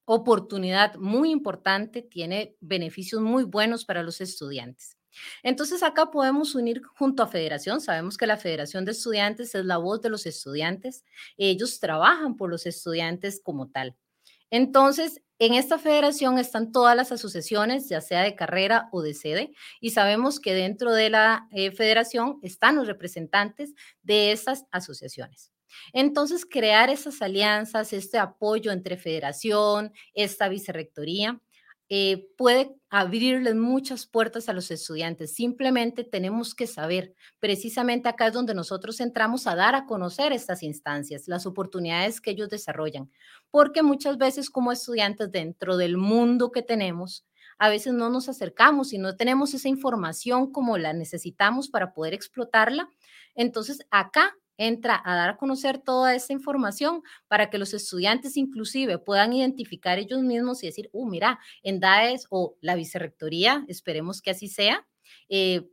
oportunidad 0.07 0.95
muy 0.97 1.31
importante, 1.31 2.01
tiene 2.01 2.57
beneficios 2.61 3.21
muy 3.21 3.45
buenos 3.45 3.85
para 3.85 4.03
los 4.03 4.23
estudiantes. 4.23 4.97
Entonces 5.43 5.83
acá 5.83 6.11
podemos 6.11 6.55
unir 6.55 6.83
junto 6.83 7.23
a 7.23 7.27
Federación. 7.27 7.83
Sabemos 7.83 8.17
que 8.17 8.27
la 8.27 8.39
Federación 8.39 8.87
de 8.87 8.93
Estudiantes 8.93 9.55
es 9.55 9.67
la 9.67 9.77
voz 9.77 10.01
de 10.01 10.09
los 10.09 10.25
estudiantes. 10.25 11.05
Ellos 11.37 11.81
trabajan 11.81 12.35
por 12.35 12.49
los 12.49 12.65
estudiantes 12.65 13.43
como 13.45 13.69
tal. 13.69 13.95
Entonces, 14.51 15.21
en 15.39 15.55
esta 15.55 15.79
federación 15.79 16.39
están 16.39 16.73
todas 16.73 16.97
las 16.97 17.13
asociaciones, 17.13 17.89
ya 17.89 18.01
sea 18.01 18.23
de 18.23 18.35
carrera 18.35 18.89
o 18.93 19.03
de 19.03 19.13
sede, 19.15 19.53
y 19.81 19.91
sabemos 19.91 20.41
que 20.41 20.55
dentro 20.55 20.93
de 20.93 21.11
la 21.11 21.47
eh, 21.53 21.73
federación 21.73 22.39
están 22.43 22.77
los 22.77 22.87
representantes 22.87 23.75
de 24.03 24.33
esas 24.33 24.65
asociaciones. 24.71 25.53
Entonces, 25.93 26.47
crear 26.47 26.89
esas 26.91 27.21
alianzas, 27.21 27.93
este 27.93 28.19
apoyo 28.19 28.73
entre 28.73 28.97
federación, 28.97 29.93
esta 30.15 30.49
vicerrectoría, 30.49 31.41
eh, 31.89 32.29
puede 32.37 32.75
abrirles 32.91 33.55
muchas 33.55 34.07
puertas 34.07 34.49
a 34.49 34.53
los 34.53 34.71
estudiantes. 34.71 35.35
Simplemente 35.35 36.03
tenemos 36.03 36.55
que 36.55 36.67
saber, 36.67 37.15
precisamente 37.39 38.09
acá 38.09 38.29
es 38.29 38.33
donde 38.33 38.55
nosotros 38.55 39.01
entramos 39.01 39.47
a 39.47 39.55
dar 39.55 39.75
a 39.75 39.87
conocer 39.87 40.33
estas 40.33 40.63
instancias, 40.63 41.29
las 41.29 41.47
oportunidades 41.47 42.21
que 42.21 42.31
ellos 42.33 42.49
desarrollan, 42.49 43.11
porque 43.51 43.83
muchas 43.83 44.19
veces 44.19 44.51
como 44.51 44.73
estudiantes 44.73 45.31
dentro 45.31 45.77
del 45.77 45.97
mundo 45.97 46.51
que 46.51 46.63
tenemos, 46.63 47.25
a 47.59 47.69
veces 47.69 47.93
no 47.95 48.11
nos 48.11 48.29
acercamos 48.29 48.93
y 48.93 48.99
no 48.99 49.17
tenemos 49.17 49.55
esa 49.55 49.69
información 49.69 50.53
como 50.53 50.77
la 50.79 50.93
necesitamos 50.93 51.69
para 51.69 51.95
poder 51.95 52.15
explotarla. 52.15 52.91
Entonces, 53.35 53.79
acá 53.91 54.35
entra 54.59 55.01
a 55.05 55.15
dar 55.15 55.31
a 55.31 55.37
conocer 55.37 55.79
toda 55.79 56.15
esta 56.15 56.33
información 56.33 57.03
para 57.29 57.51
que 57.51 57.59
los 57.59 57.75
estudiantes 57.75 58.37
inclusive 58.37 58.99
puedan 58.99 59.33
identificar 59.33 59.99
ellos 59.99 60.23
mismos 60.23 60.63
y 60.63 60.67
decir, 60.67 60.89
uh, 60.93 61.09
mira, 61.09 61.39
en 61.63 61.81
DAES 61.81 62.27
o 62.31 62.57
la 62.61 62.75
vicerrectoría, 62.75 63.65
esperemos 63.69 64.23
que 64.23 64.31
así 64.31 64.49
sea, 64.49 64.87
eh, 65.29 65.69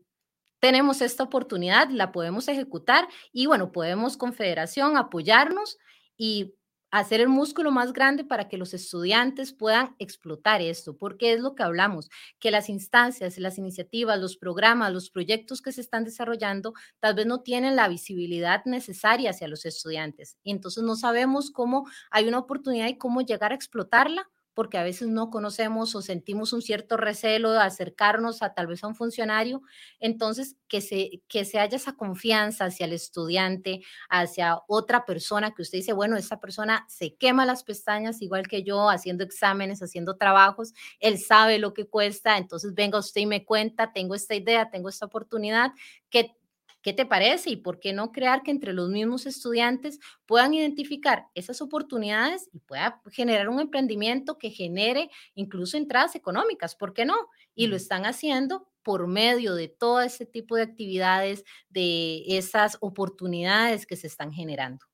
tenemos 0.60 1.02
esta 1.02 1.24
oportunidad, 1.24 1.90
la 1.90 2.12
podemos 2.12 2.48
ejecutar 2.48 3.08
y 3.34 3.48
bueno, 3.48 3.72
podemos 3.72 4.16
confederación 4.16 4.96
apoyarnos 4.96 5.78
y 6.18 6.54
hacer 7.00 7.22
el 7.22 7.30
músculo 7.30 7.72
más 7.72 7.94
grande 7.94 8.24
para 8.24 8.48
que 8.50 8.58
los 8.58 8.74
estudiantes 8.74 9.54
puedan 9.54 9.96
explotar 10.00 10.62
esto, 10.62 10.96
porque 10.98 11.34
es 11.34 11.42
lo 11.42 11.56
que 11.56 11.64
hablamos, 11.64 12.10
que 12.40 12.52
las 12.52 12.70
instancias, 12.70 13.38
las 13.40 13.58
iniciativas, 13.58 14.20
los 14.20 14.38
programas, 14.38 14.94
los 14.94 15.10
proyectos 15.10 15.62
que 15.62 15.72
se 15.72 15.82
están 15.82 16.04
desarrollando 16.04 16.74
tal 17.00 17.16
vez 17.16 17.26
no 17.26 17.42
tienen 17.42 17.76
la 17.76 17.88
visibilidad 17.88 18.64
necesaria 18.66 19.32
hacia 19.32 19.48
los 19.48 19.66
estudiantes. 19.66 20.38
Y 20.44 20.52
entonces 20.52 20.84
no 20.84 20.96
sabemos 20.96 21.52
cómo 21.52 21.86
hay 22.12 22.28
una 22.28 22.40
oportunidad 22.40 22.88
y 22.88 22.98
cómo 22.98 23.22
llegar 23.22 23.52
a 23.52 23.56
explotarla 23.56 24.30
porque 24.54 24.78
a 24.78 24.84
veces 24.84 25.08
no 25.08 25.30
conocemos 25.30 25.96
o 25.96 26.02
sentimos 26.02 26.54
un 26.54 26.62
cierto 26.62 26.98
recelo 26.98 27.52
de 27.52 27.60
acercarnos 27.60 28.42
a 28.42 28.54
tal 28.54 28.68
vez 28.68 28.84
a 28.84 28.88
un 28.88 28.96
funcionario, 28.96 29.62
entonces 30.00 30.56
que 30.68 30.82
se, 30.82 31.22
que 31.28 31.46
se 31.46 31.60
haya 31.60 31.78
esa 31.78 31.96
confianza 31.96 32.66
hacia 32.66 32.86
el 32.86 32.94
estudiante, 32.94 33.82
hacia 34.10 34.60
otra 34.68 35.06
persona 35.06 35.54
que 35.54 35.62
usted 35.62 35.80
dice, 35.80 35.94
bueno, 35.94 36.18
esa 36.18 36.40
persona 36.40 36.86
se 36.88 37.16
quema 37.16 37.46
las 37.46 37.64
pestañas 37.64 38.22
igual 38.22 38.48
que 38.48 38.64
yo, 38.64 38.90
haciendo 38.90 39.24
exámenes, 39.24 39.82
haciendo 39.82 40.18
trabajos, 40.18 40.74
él 41.00 41.20
sabe 41.20 41.60
lo 41.60 41.74
que 41.74 41.86
cuesta, 41.86 42.38
entonces 42.38 42.74
venga 42.74 43.00
usted 43.00 43.22
y 43.22 43.26
me 43.26 43.46
cuenta, 43.46 43.92
tengo 43.94 44.16
esta 44.16 44.36
idea, 44.36 44.70
tengo 44.70 44.90
esta 44.90 45.06
oportunidad, 45.06 45.72
que 46.10 46.36
¿Qué 46.84 46.92
te 46.92 47.06
parece? 47.06 47.50
¿Y 47.50 47.56
por 47.56 47.80
qué 47.80 47.94
no 47.94 48.12
crear 48.12 48.44
que 48.44 48.52
entre 48.52 48.74
los 48.74 48.90
mismos 48.90 49.26
estudiantes 49.26 50.00
puedan 50.26 50.54
identificar 50.54 51.28
esas 51.34 51.62
oportunidades 51.62 52.50
y 52.52 52.60
pueda 52.60 53.02
generar 53.10 53.48
un 53.48 53.62
emprendimiento 53.62 54.38
que 54.38 54.50
genere 54.50 55.10
incluso 55.34 55.78
entradas 55.78 56.14
económicas? 56.16 56.76
¿Por 56.76 56.94
qué 56.94 57.06
no? 57.06 57.16
Y 57.56 57.68
lo 57.68 57.78
están 57.78 58.06
haciendo 58.06 58.70
por 58.84 59.08
medio 59.08 59.56
de 59.56 59.70
todo 59.70 60.02
ese 60.02 60.26
tipo 60.26 60.58
de 60.58 60.64
actividades, 60.64 61.46
de 61.70 62.24
esas 62.28 62.78
oportunidades 62.82 63.86
que 63.86 63.96
se 63.96 64.08
están 64.08 64.34
generando. 64.34 64.86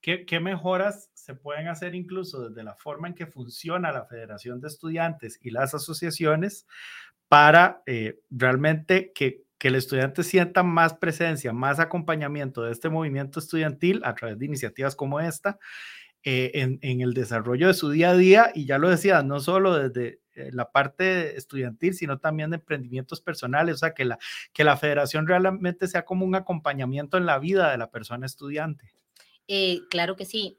¿Qué, 0.00 0.24
¿Qué, 0.24 0.40
mejoras 0.40 1.10
se 1.12 1.34
pueden 1.34 1.68
hacer 1.68 1.94
incluso 1.94 2.48
desde 2.48 2.64
la 2.64 2.76
forma 2.76 3.08
en 3.08 3.14
que 3.14 3.26
funciona 3.26 3.92
la 3.92 4.06
Federación 4.06 4.60
de 4.60 4.68
Estudiantes 4.68 5.38
y 5.42 5.50
las 5.50 5.74
asociaciones 5.74 6.66
para 7.28 7.82
eh, 7.86 8.20
realmente 8.30 9.12
que 9.12 9.45
que 9.58 9.68
el 9.68 9.74
estudiante 9.74 10.22
sienta 10.22 10.62
más 10.62 10.94
presencia, 10.94 11.52
más 11.52 11.80
acompañamiento 11.80 12.62
de 12.62 12.72
este 12.72 12.88
movimiento 12.88 13.40
estudiantil 13.40 14.02
a 14.04 14.14
través 14.14 14.38
de 14.38 14.46
iniciativas 14.46 14.94
como 14.94 15.20
esta 15.20 15.58
eh, 16.28 16.78
en, 16.82 17.00
el 17.00 17.14
desarrollo 17.14 17.68
de 17.68 17.74
su 17.74 17.88
día 17.88 18.10
a 18.10 18.16
día. 18.16 18.50
Y 18.52 18.66
ya 18.66 18.78
lo 18.78 18.90
decía, 18.90 19.22
no 19.22 19.38
solo 19.38 19.78
desde 19.78 20.20
eh, 20.34 20.50
la 20.52 20.70
parte 20.72 21.36
estudiantil, 21.36 21.94
sino 21.94 22.18
también 22.18 22.50
de 22.50 22.56
emprendimientos 22.56 23.20
personales, 23.20 23.76
o 23.76 23.78
sea, 23.78 23.94
que 23.94 24.04
la, 24.04 24.18
que 24.52 24.64
la 24.64 24.76
federación 24.76 25.26
realmente 25.26 25.86
sea 25.86 26.04
como 26.04 26.26
un 26.26 26.34
acompañamiento 26.34 27.16
en 27.16 27.26
la 27.26 27.38
vida 27.38 27.70
de 27.70 27.78
la 27.78 27.90
persona 27.90 28.26
estudiante. 28.26 28.92
Eh, 29.46 29.82
claro 29.88 30.16
que 30.16 30.24
sí. 30.24 30.58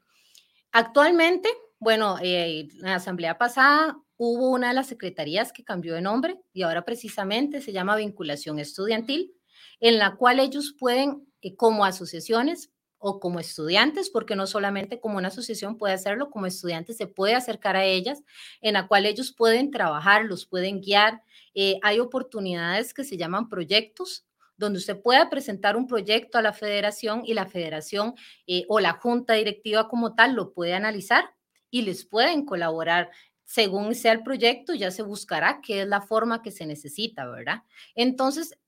Actualmente, 0.72 1.50
bueno, 1.80 2.16
en 2.20 2.68
la 2.80 2.96
asamblea 2.96 3.38
pasada 3.38 3.98
hubo 4.16 4.50
una 4.50 4.68
de 4.68 4.74
las 4.74 4.88
secretarías 4.88 5.52
que 5.52 5.64
cambió 5.64 5.94
de 5.94 6.00
nombre 6.00 6.40
y 6.52 6.62
ahora 6.62 6.84
precisamente 6.84 7.60
se 7.60 7.72
llama 7.72 7.96
vinculación 7.96 8.58
estudiantil, 8.58 9.32
en 9.80 9.98
la 9.98 10.16
cual 10.16 10.40
ellos 10.40 10.74
pueden, 10.78 11.26
eh, 11.40 11.54
como 11.54 11.84
asociaciones 11.84 12.70
o 12.98 13.20
como 13.20 13.38
estudiantes, 13.38 14.10
porque 14.10 14.34
no 14.34 14.48
solamente 14.48 15.00
como 15.00 15.18
una 15.18 15.28
asociación 15.28 15.78
puede 15.78 15.94
hacerlo, 15.94 16.30
como 16.30 16.46
estudiantes 16.46 16.96
se 16.96 17.06
puede 17.06 17.36
acercar 17.36 17.76
a 17.76 17.84
ellas, 17.84 18.24
en 18.60 18.74
la 18.74 18.88
cual 18.88 19.06
ellos 19.06 19.32
pueden 19.32 19.70
trabajar, 19.70 20.24
los 20.24 20.46
pueden 20.46 20.80
guiar. 20.80 21.22
Eh, 21.54 21.78
hay 21.82 22.00
oportunidades 22.00 22.92
que 22.92 23.04
se 23.04 23.16
llaman 23.16 23.48
proyectos, 23.48 24.26
donde 24.56 24.80
usted 24.80 25.00
pueda 25.00 25.30
presentar 25.30 25.76
un 25.76 25.86
proyecto 25.86 26.38
a 26.38 26.42
la 26.42 26.52
federación 26.52 27.22
y 27.24 27.34
la 27.34 27.46
federación 27.46 28.14
eh, 28.48 28.64
o 28.68 28.80
la 28.80 28.94
junta 28.94 29.34
directiva 29.34 29.88
como 29.88 30.16
tal 30.16 30.34
lo 30.34 30.52
puede 30.52 30.74
analizar 30.74 31.37
y 31.70 31.82
les 31.82 32.04
pueden 32.04 32.44
colaborar 32.44 33.10
según 33.44 33.94
sea 33.94 34.12
el 34.12 34.22
proyecto, 34.22 34.74
ya 34.74 34.90
se 34.90 35.02
buscará 35.02 35.60
qué 35.62 35.82
es 35.82 35.88
la 35.88 36.02
forma 36.02 36.42
que 36.42 36.50
se 36.50 36.66
necesita, 36.66 37.26
¿verdad? 37.26 37.62
Entonces, 37.94 38.58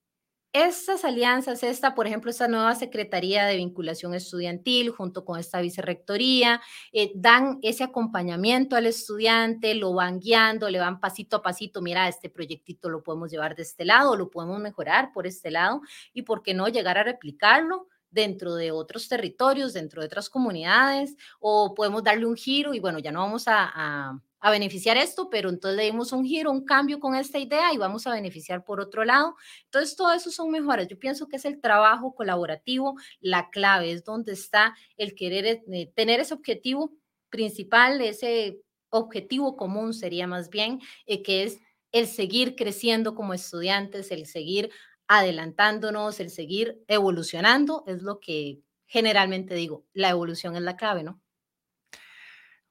estas 0.52 1.04
alianzas, 1.04 1.62
esta, 1.62 1.94
por 1.94 2.08
ejemplo, 2.08 2.30
esta 2.30 2.48
nueva 2.48 2.74
Secretaría 2.74 3.46
de 3.46 3.56
Vinculación 3.56 4.14
Estudiantil 4.14 4.90
junto 4.90 5.24
con 5.24 5.38
esta 5.38 5.60
vicerrectoría, 5.60 6.60
eh, 6.92 7.12
dan 7.14 7.58
ese 7.62 7.84
acompañamiento 7.84 8.74
al 8.74 8.86
estudiante, 8.86 9.74
lo 9.76 9.94
van 9.94 10.18
guiando, 10.18 10.68
le 10.68 10.80
van 10.80 10.98
pasito 10.98 11.36
a 11.36 11.42
pasito, 11.42 11.82
mira, 11.82 12.08
este 12.08 12.30
proyectito 12.30 12.88
lo 12.88 13.02
podemos 13.04 13.30
llevar 13.30 13.54
de 13.54 13.62
este 13.62 13.84
lado, 13.84 14.16
lo 14.16 14.30
podemos 14.30 14.58
mejorar 14.60 15.12
por 15.12 15.26
este 15.26 15.52
lado 15.52 15.82
y 16.12 16.22
por 16.22 16.42
qué 16.42 16.52
no 16.52 16.66
llegar 16.68 16.98
a 16.98 17.04
replicarlo 17.04 17.86
dentro 18.10 18.54
de 18.54 18.72
otros 18.72 19.08
territorios, 19.08 19.72
dentro 19.72 20.02
de 20.02 20.06
otras 20.06 20.28
comunidades, 20.30 21.16
o 21.40 21.74
podemos 21.74 22.02
darle 22.04 22.26
un 22.26 22.36
giro 22.36 22.74
y 22.74 22.80
bueno, 22.80 22.98
ya 22.98 23.12
no 23.12 23.20
vamos 23.20 23.44
a 23.46 24.20
a 24.40 24.50
beneficiar 24.50 24.96
esto, 24.96 25.28
pero 25.30 25.50
entonces 25.50 25.76
le 25.76 25.84
dimos 25.84 26.12
un 26.12 26.24
giro, 26.24 26.50
un 26.50 26.64
cambio 26.64 26.98
con 26.98 27.14
esta 27.14 27.38
idea 27.38 27.72
y 27.72 27.76
vamos 27.78 28.06
a 28.06 28.12
beneficiar 28.14 28.64
por 28.64 28.80
otro 28.80 29.04
lado. 29.04 29.36
Entonces, 29.64 29.96
todo 29.96 30.12
eso 30.12 30.30
son 30.30 30.50
mejoras. 30.50 30.88
Yo 30.88 30.98
pienso 30.98 31.28
que 31.28 31.36
es 31.36 31.44
el 31.44 31.60
trabajo 31.60 32.14
colaborativo, 32.14 32.96
la 33.20 33.50
clave, 33.50 33.92
es 33.92 34.04
donde 34.04 34.32
está 34.32 34.74
el 34.96 35.14
querer 35.14 35.62
eh, 35.70 35.92
tener 35.94 36.20
ese 36.20 36.34
objetivo 36.34 36.92
principal, 37.28 38.00
ese 38.00 38.60
objetivo 38.88 39.56
común 39.56 39.92
sería 39.94 40.26
más 40.26 40.48
bien, 40.48 40.80
eh, 41.06 41.22
que 41.22 41.44
es 41.44 41.60
el 41.92 42.06
seguir 42.06 42.56
creciendo 42.56 43.14
como 43.14 43.34
estudiantes, 43.34 44.10
el 44.10 44.26
seguir 44.26 44.70
adelantándonos, 45.12 46.20
el 46.20 46.30
seguir 46.30 46.84
evolucionando, 46.86 47.82
es 47.88 48.00
lo 48.00 48.20
que 48.20 48.60
generalmente 48.86 49.56
digo, 49.56 49.84
la 49.92 50.08
evolución 50.08 50.54
es 50.54 50.62
la 50.62 50.76
clave, 50.76 51.02
¿no? 51.02 51.20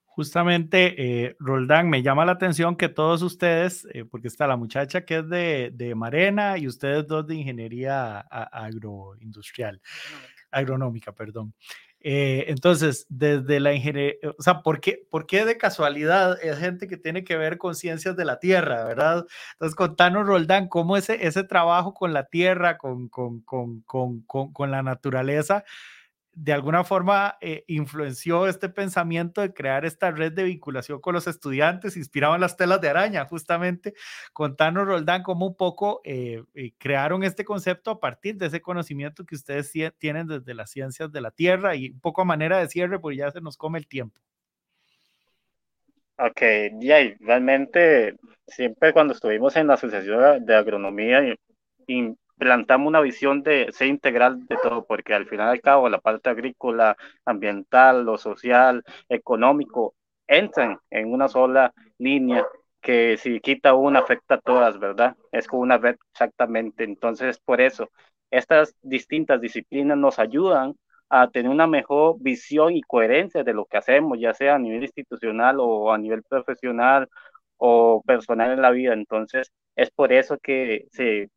Justamente, 0.05 1.25
eh, 1.25 1.35
Roldán, 1.37 1.89
me 1.89 2.01
llama 2.01 2.25
la 2.25 2.31
atención 2.31 2.77
que 2.77 2.87
todos 2.87 3.23
ustedes, 3.23 3.85
eh, 3.93 4.05
porque 4.05 4.29
está 4.29 4.47
la 4.47 4.55
muchacha 4.55 5.03
que 5.03 5.17
es 5.17 5.27
de, 5.29 5.93
Marena 5.97 6.57
y 6.57 6.67
ustedes 6.67 7.05
dos 7.07 7.27
de 7.27 7.35
ingeniería 7.35 8.19
agroindustrial, 8.19 9.81
agronómica, 10.49 11.11
perdón. 11.11 11.53
Eh, 12.01 12.45
entonces, 12.47 13.05
desde 13.09 13.59
la 13.59 13.73
ingeniería, 13.73 14.13
o 14.37 14.41
sea, 14.41 14.61
¿por 14.61 14.79
qué, 14.79 15.05
¿por 15.09 15.25
qué 15.27 15.43
de 15.45 15.57
casualidad 15.57 16.37
es 16.41 16.57
gente 16.57 16.87
que 16.87 16.95
tiene 16.97 17.25
que 17.25 17.35
ver 17.35 17.57
con 17.57 17.75
ciencias 17.75 18.15
de 18.15 18.23
la 18.25 18.39
tierra, 18.39 18.85
verdad? 18.85 19.25
Entonces, 19.53 19.75
contanos, 19.75 20.25
Roldán, 20.25 20.69
cómo 20.69 20.95
ese, 20.97 21.27
ese 21.27 21.43
trabajo 21.43 21.93
con 21.93 22.13
la 22.13 22.25
tierra, 22.25 22.77
con, 22.77 23.09
con, 23.09 23.41
con, 23.41 24.21
con 24.23 24.71
la 24.71 24.81
naturaleza, 24.81 25.65
de 26.41 26.53
alguna 26.53 26.85
forma 26.85 27.37
eh, 27.41 27.65
influenció 27.67 28.47
este 28.47 28.69
pensamiento 28.69 29.41
de 29.41 29.53
crear 29.53 29.83
esta 29.83 30.09
red 30.09 30.31
de 30.31 30.45
vinculación 30.45 31.01
con 31.01 31.13
los 31.13 31.27
estudiantes, 31.27 31.97
inspirado 31.97 32.33
en 32.33 32.39
las 32.39 32.55
telas 32.55 32.79
de 32.79 32.87
araña, 32.87 33.25
justamente. 33.25 33.93
Contanos, 34.31 34.87
Roldán, 34.87 35.21
cómo 35.21 35.47
un 35.47 35.57
poco 35.57 35.99
eh, 36.05 36.41
eh, 36.55 36.71
crearon 36.77 37.25
este 37.25 37.43
concepto 37.43 37.91
a 37.91 37.99
partir 37.99 38.37
de 38.37 38.45
ese 38.45 38.61
conocimiento 38.61 39.25
que 39.25 39.35
ustedes 39.35 39.69
tienen 39.97 40.27
desde 40.27 40.53
las 40.53 40.71
ciencias 40.71 41.11
de 41.11 41.19
la 41.19 41.31
Tierra 41.31 41.75
y 41.75 41.89
un 41.89 41.99
poco 41.99 42.21
a 42.21 42.25
manera 42.25 42.59
de 42.59 42.69
cierre, 42.69 42.99
porque 42.99 43.17
ya 43.17 43.31
se 43.31 43.41
nos 43.41 43.57
come 43.57 43.77
el 43.77 43.87
tiempo. 43.87 44.21
Ok, 46.17 46.41
ya, 46.79 46.99
realmente 47.19 48.15
siempre 48.47 48.93
cuando 48.93 49.13
estuvimos 49.13 49.57
en 49.57 49.67
la 49.67 49.73
Asociación 49.73 50.45
de 50.45 50.55
Agronomía, 50.55 51.35
plantamos 52.39 52.87
una 52.87 53.01
visión 53.01 53.43
de 53.43 53.69
ser 53.71 53.87
integral 53.87 54.47
de 54.47 54.57
todo, 54.63 54.85
porque 54.85 55.13
al 55.13 55.27
final 55.27 55.47
y 55.49 55.51
al 55.51 55.61
cabo 55.61 55.89
la 55.89 55.99
parte 55.99 56.29
agrícola, 56.29 56.95
ambiental, 57.25 58.05
lo 58.05 58.17
social, 58.17 58.83
económico, 59.09 59.95
entran 60.27 60.79
en 60.89 61.11
una 61.11 61.27
sola 61.27 61.73
línea 61.97 62.45
que 62.81 63.17
si 63.17 63.39
quita 63.41 63.73
una 63.73 63.99
afecta 63.99 64.35
a 64.35 64.41
todas, 64.41 64.79
¿verdad? 64.79 65.15
Es 65.31 65.47
como 65.47 65.63
una 65.63 65.77
red 65.77 65.97
exactamente. 66.13 66.83
Entonces, 66.85 67.39
por 67.39 67.61
eso, 67.61 67.89
estas 68.31 68.75
distintas 68.81 69.41
disciplinas 69.41 69.97
nos 69.97 70.19
ayudan 70.19 70.75
a 71.09 71.29
tener 71.29 71.51
una 71.51 71.67
mejor 71.67 72.17
visión 72.19 72.75
y 72.75 72.81
coherencia 72.81 73.43
de 73.43 73.53
lo 73.53 73.65
que 73.65 73.77
hacemos, 73.77 74.19
ya 74.19 74.33
sea 74.33 74.55
a 74.55 74.59
nivel 74.59 74.83
institucional 74.83 75.57
o 75.59 75.91
a 75.91 75.97
nivel 75.97 76.23
profesional 76.23 77.09
o 77.57 78.01
personal 78.05 78.51
en 78.51 78.61
la 78.61 78.71
vida. 78.71 78.93
Entonces, 78.93 79.51
es 79.75 79.91
por 79.91 80.13
eso 80.13 80.37
que 80.39 80.85
se 80.91 81.29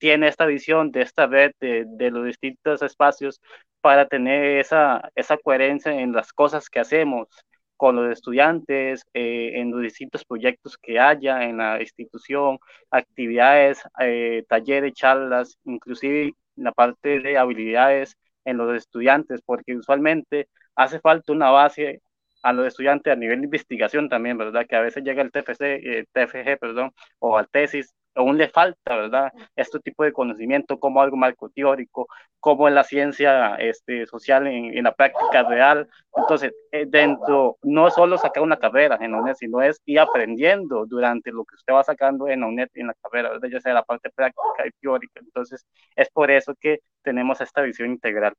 tiene 0.00 0.28
esta 0.28 0.46
visión 0.46 0.90
de 0.92 1.02
esta 1.02 1.26
red 1.26 1.52
de, 1.60 2.10
los 2.10 2.26
distintos 2.26 2.82
espacios 2.82 3.40
para 3.80 4.08
tener 4.08 4.58
esa, 4.58 5.10
esa 5.14 5.36
coherencia 5.38 5.92
en 5.92 6.12
las 6.12 6.32
cosas 6.32 6.68
que 6.70 6.80
hacemos 6.80 7.28
con 7.76 7.96
los 7.96 8.12
estudiantes, 8.12 9.04
eh, 9.14 9.52
en 9.60 9.70
los 9.70 9.82
distintos 9.82 10.24
proyectos 10.24 10.76
que 10.78 10.98
haya 11.00 11.44
en 11.44 11.58
la 11.58 11.80
institución, 11.80 12.58
actividades, 12.90 13.82
eh, 14.00 14.44
talleres, 14.48 14.94
charlas, 14.94 15.58
inclusive 15.64 16.32
la 16.56 16.72
parte 16.72 17.20
de 17.20 17.38
habilidades 17.38 18.16
en 18.44 18.58
los 18.58 18.74
estudiantes, 18.76 19.40
porque 19.44 19.76
usualmente 19.76 20.48
hace 20.74 21.00
falta 21.00 21.32
una 21.32 21.50
base 21.50 22.02
a 22.42 22.52
los 22.52 22.66
estudiantes 22.66 23.12
a 23.12 23.16
nivel 23.16 23.40
de 23.40 23.46
investigación 23.46 24.08
también, 24.08 24.38
¿verdad? 24.38 24.66
Que 24.66 24.76
a 24.76 24.80
veces 24.80 25.04
llega 25.04 25.22
el 25.22 25.30
TFC, 25.32 25.60
eh, 26.00 26.06
TFG, 26.12 26.58
perdón, 26.58 26.92
o 27.18 27.36
al 27.38 27.48
tesis 27.48 27.94
aún 28.14 28.38
le 28.38 28.48
falta, 28.48 28.96
¿verdad? 28.96 29.32
Este 29.56 29.78
tipo 29.80 30.04
de 30.04 30.12
conocimiento 30.12 30.78
como 30.78 31.00
algo 31.00 31.16
marco 31.16 31.48
teórico, 31.50 32.06
como 32.40 32.68
en 32.68 32.74
la 32.74 32.84
ciencia 32.84 33.56
este, 33.56 34.06
social, 34.06 34.46
en, 34.46 34.82
la 34.82 34.94
práctica 34.94 35.42
real. 35.42 35.88
Entonces, 36.16 36.52
eh, 36.72 36.86
dentro, 36.88 37.56
no 37.62 37.90
solo 37.90 38.18
sacar 38.18 38.42
una 38.42 38.58
carrera 38.58 38.98
en 39.00 39.12
la 39.12 39.18
UNED, 39.18 39.34
sino 39.34 39.62
es 39.62 39.80
ir 39.84 40.00
aprendiendo 40.00 40.86
durante 40.86 41.30
lo 41.30 41.44
que 41.44 41.56
usted 41.56 41.74
va 41.74 41.84
sacando 41.84 42.28
en 42.28 42.40
la 42.40 42.46
UNED, 42.46 42.68
en 42.74 42.88
la 42.88 42.94
carrera, 43.02 43.30
¿verdad? 43.30 43.48
ya 43.48 43.60
sea 43.60 43.74
la 43.74 43.84
parte 43.84 44.10
práctica 44.10 44.66
y 44.66 44.70
teórica. 44.80 45.20
Entonces, 45.20 45.66
es 45.94 46.08
por 46.10 46.30
eso 46.30 46.54
que 46.58 46.80
tenemos 47.02 47.40
esta 47.40 47.62
visión 47.62 47.90
integral. 47.90 48.34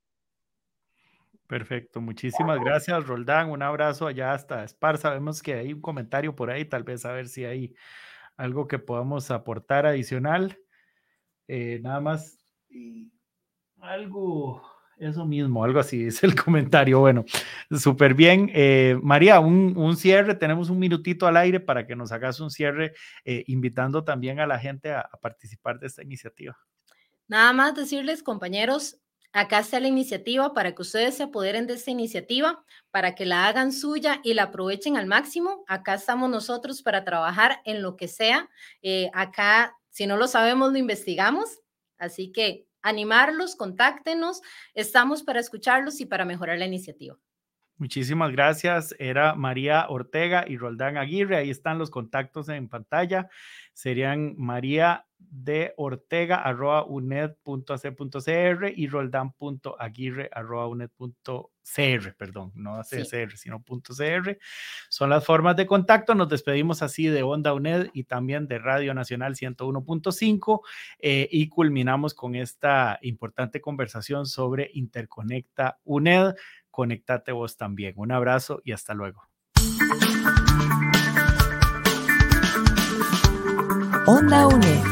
Perfecto, 1.46 2.00
muchísimas 2.00 2.58
gracias, 2.60 3.06
Roldán. 3.06 3.50
Un 3.50 3.62
abrazo 3.62 4.06
allá 4.06 4.32
hasta 4.32 4.64
Esparza. 4.64 5.10
Vemos 5.10 5.42
que 5.42 5.52
hay 5.52 5.74
un 5.74 5.82
comentario 5.82 6.34
por 6.34 6.50
ahí, 6.50 6.64
tal 6.64 6.82
vez 6.82 7.04
a 7.04 7.12
ver 7.12 7.28
si 7.28 7.44
hay 7.44 7.74
algo 8.36 8.68
que 8.68 8.78
podamos 8.78 9.30
aportar 9.30 9.86
adicional. 9.86 10.58
Eh, 11.48 11.80
nada 11.82 12.00
más, 12.00 12.38
algo, 13.80 14.62
eso 14.98 15.26
mismo, 15.26 15.64
algo 15.64 15.80
así 15.80 16.04
es 16.06 16.22
el 16.22 16.34
comentario. 16.34 17.00
Bueno, 17.00 17.24
súper 17.70 18.14
bien. 18.14 18.50
Eh, 18.54 18.98
María, 19.02 19.40
un, 19.40 19.96
cierre, 19.96 20.34
tenemos 20.34 20.70
un 20.70 20.78
minutito 20.78 21.26
al 21.26 21.36
aire 21.36 21.60
para 21.60 21.86
que 21.86 21.96
nos 21.96 22.12
hagas 22.12 22.40
un 22.40 22.50
cierre, 22.50 22.94
eh, 23.24 23.44
invitando 23.46 24.04
también 24.04 24.40
a 24.40 24.46
la 24.46 24.58
gente 24.58 24.92
a 24.92 25.08
participar 25.20 25.78
de 25.78 25.86
esta 25.86 26.02
iniciativa. 26.02 26.56
Nada 27.28 27.52
más 27.52 27.74
decirles, 27.74 28.22
compañeros, 28.22 29.01
Acá 29.32 29.60
está 29.60 29.80
la 29.80 29.88
iniciativa 29.88 30.52
para 30.52 30.74
que 30.74 30.82
ustedes 30.82 31.16
se 31.16 31.22
apoderen 31.22 31.66
de 31.66 31.74
esta 31.74 31.90
iniciativa, 31.90 32.64
para 32.90 33.14
que 33.14 33.24
la 33.24 33.46
hagan 33.46 33.72
suya 33.72 34.20
y 34.22 34.34
la 34.34 34.44
aprovechen 34.44 34.96
al 34.96 35.06
máximo. 35.06 35.64
Acá 35.68 35.94
estamos 35.94 36.28
nosotros 36.28 36.82
para 36.82 37.04
trabajar 37.04 37.60
en 37.64 37.80
lo 37.80 37.96
que 37.96 38.08
sea. 38.08 38.50
Eh, 38.82 39.10
acá, 39.14 39.76
si 39.88 40.06
no 40.06 40.16
lo 40.16 40.28
sabemos, 40.28 40.72
lo 40.72 40.78
investigamos. 40.78 41.60
Así 41.98 42.30
que 42.30 42.66
animarlos, 42.82 43.56
contáctenos. 43.56 44.42
Estamos 44.74 45.22
para 45.22 45.40
escucharlos 45.40 46.00
y 46.00 46.06
para 46.06 46.26
mejorar 46.26 46.58
la 46.58 46.66
iniciativa. 46.66 47.16
Muchísimas 47.78 48.30
gracias. 48.30 48.94
Era 48.98 49.34
María 49.34 49.86
Ortega 49.88 50.44
y 50.46 50.56
Roldán 50.56 50.98
Aguirre. 50.98 51.36
Ahí 51.36 51.50
están 51.50 51.78
los 51.78 51.90
contactos 51.90 52.48
en 52.48 52.68
pantalla. 52.68 53.28
Serían 53.72 54.34
María 54.36 55.06
de 55.30 55.74
Ortega 55.76 56.36
arroba 56.36 56.84
uned.ac.cr 56.84 58.72
y 58.74 58.86
roldán.aguirre 58.86 60.30
arroba 60.32 60.68
uned.cr, 60.68 62.14
perdón, 62.16 62.52
no 62.54 62.76
ACCR, 62.76 63.36
sino 63.36 63.62
.cr. 63.62 64.38
Son 64.88 65.10
las 65.10 65.24
formas 65.24 65.56
de 65.56 65.66
contacto. 65.66 66.14
Nos 66.14 66.28
despedimos 66.28 66.82
así 66.82 67.06
de 67.06 67.22
Onda 67.22 67.54
UNED 67.54 67.90
y 67.92 68.04
también 68.04 68.46
de 68.46 68.58
Radio 68.58 68.94
Nacional 68.94 69.34
101.5 69.34 70.60
eh, 70.98 71.28
y 71.30 71.48
culminamos 71.48 72.14
con 72.14 72.34
esta 72.34 72.98
importante 73.02 73.60
conversación 73.60 74.26
sobre 74.26 74.70
Interconecta 74.74 75.78
UNED. 75.84 76.34
Conectate 76.70 77.32
vos 77.32 77.56
también. 77.56 77.94
Un 77.96 78.12
abrazo 78.12 78.60
y 78.64 78.72
hasta 78.72 78.94
luego. 78.94 79.22
Onda 84.06 84.48
UNED. 84.48 84.91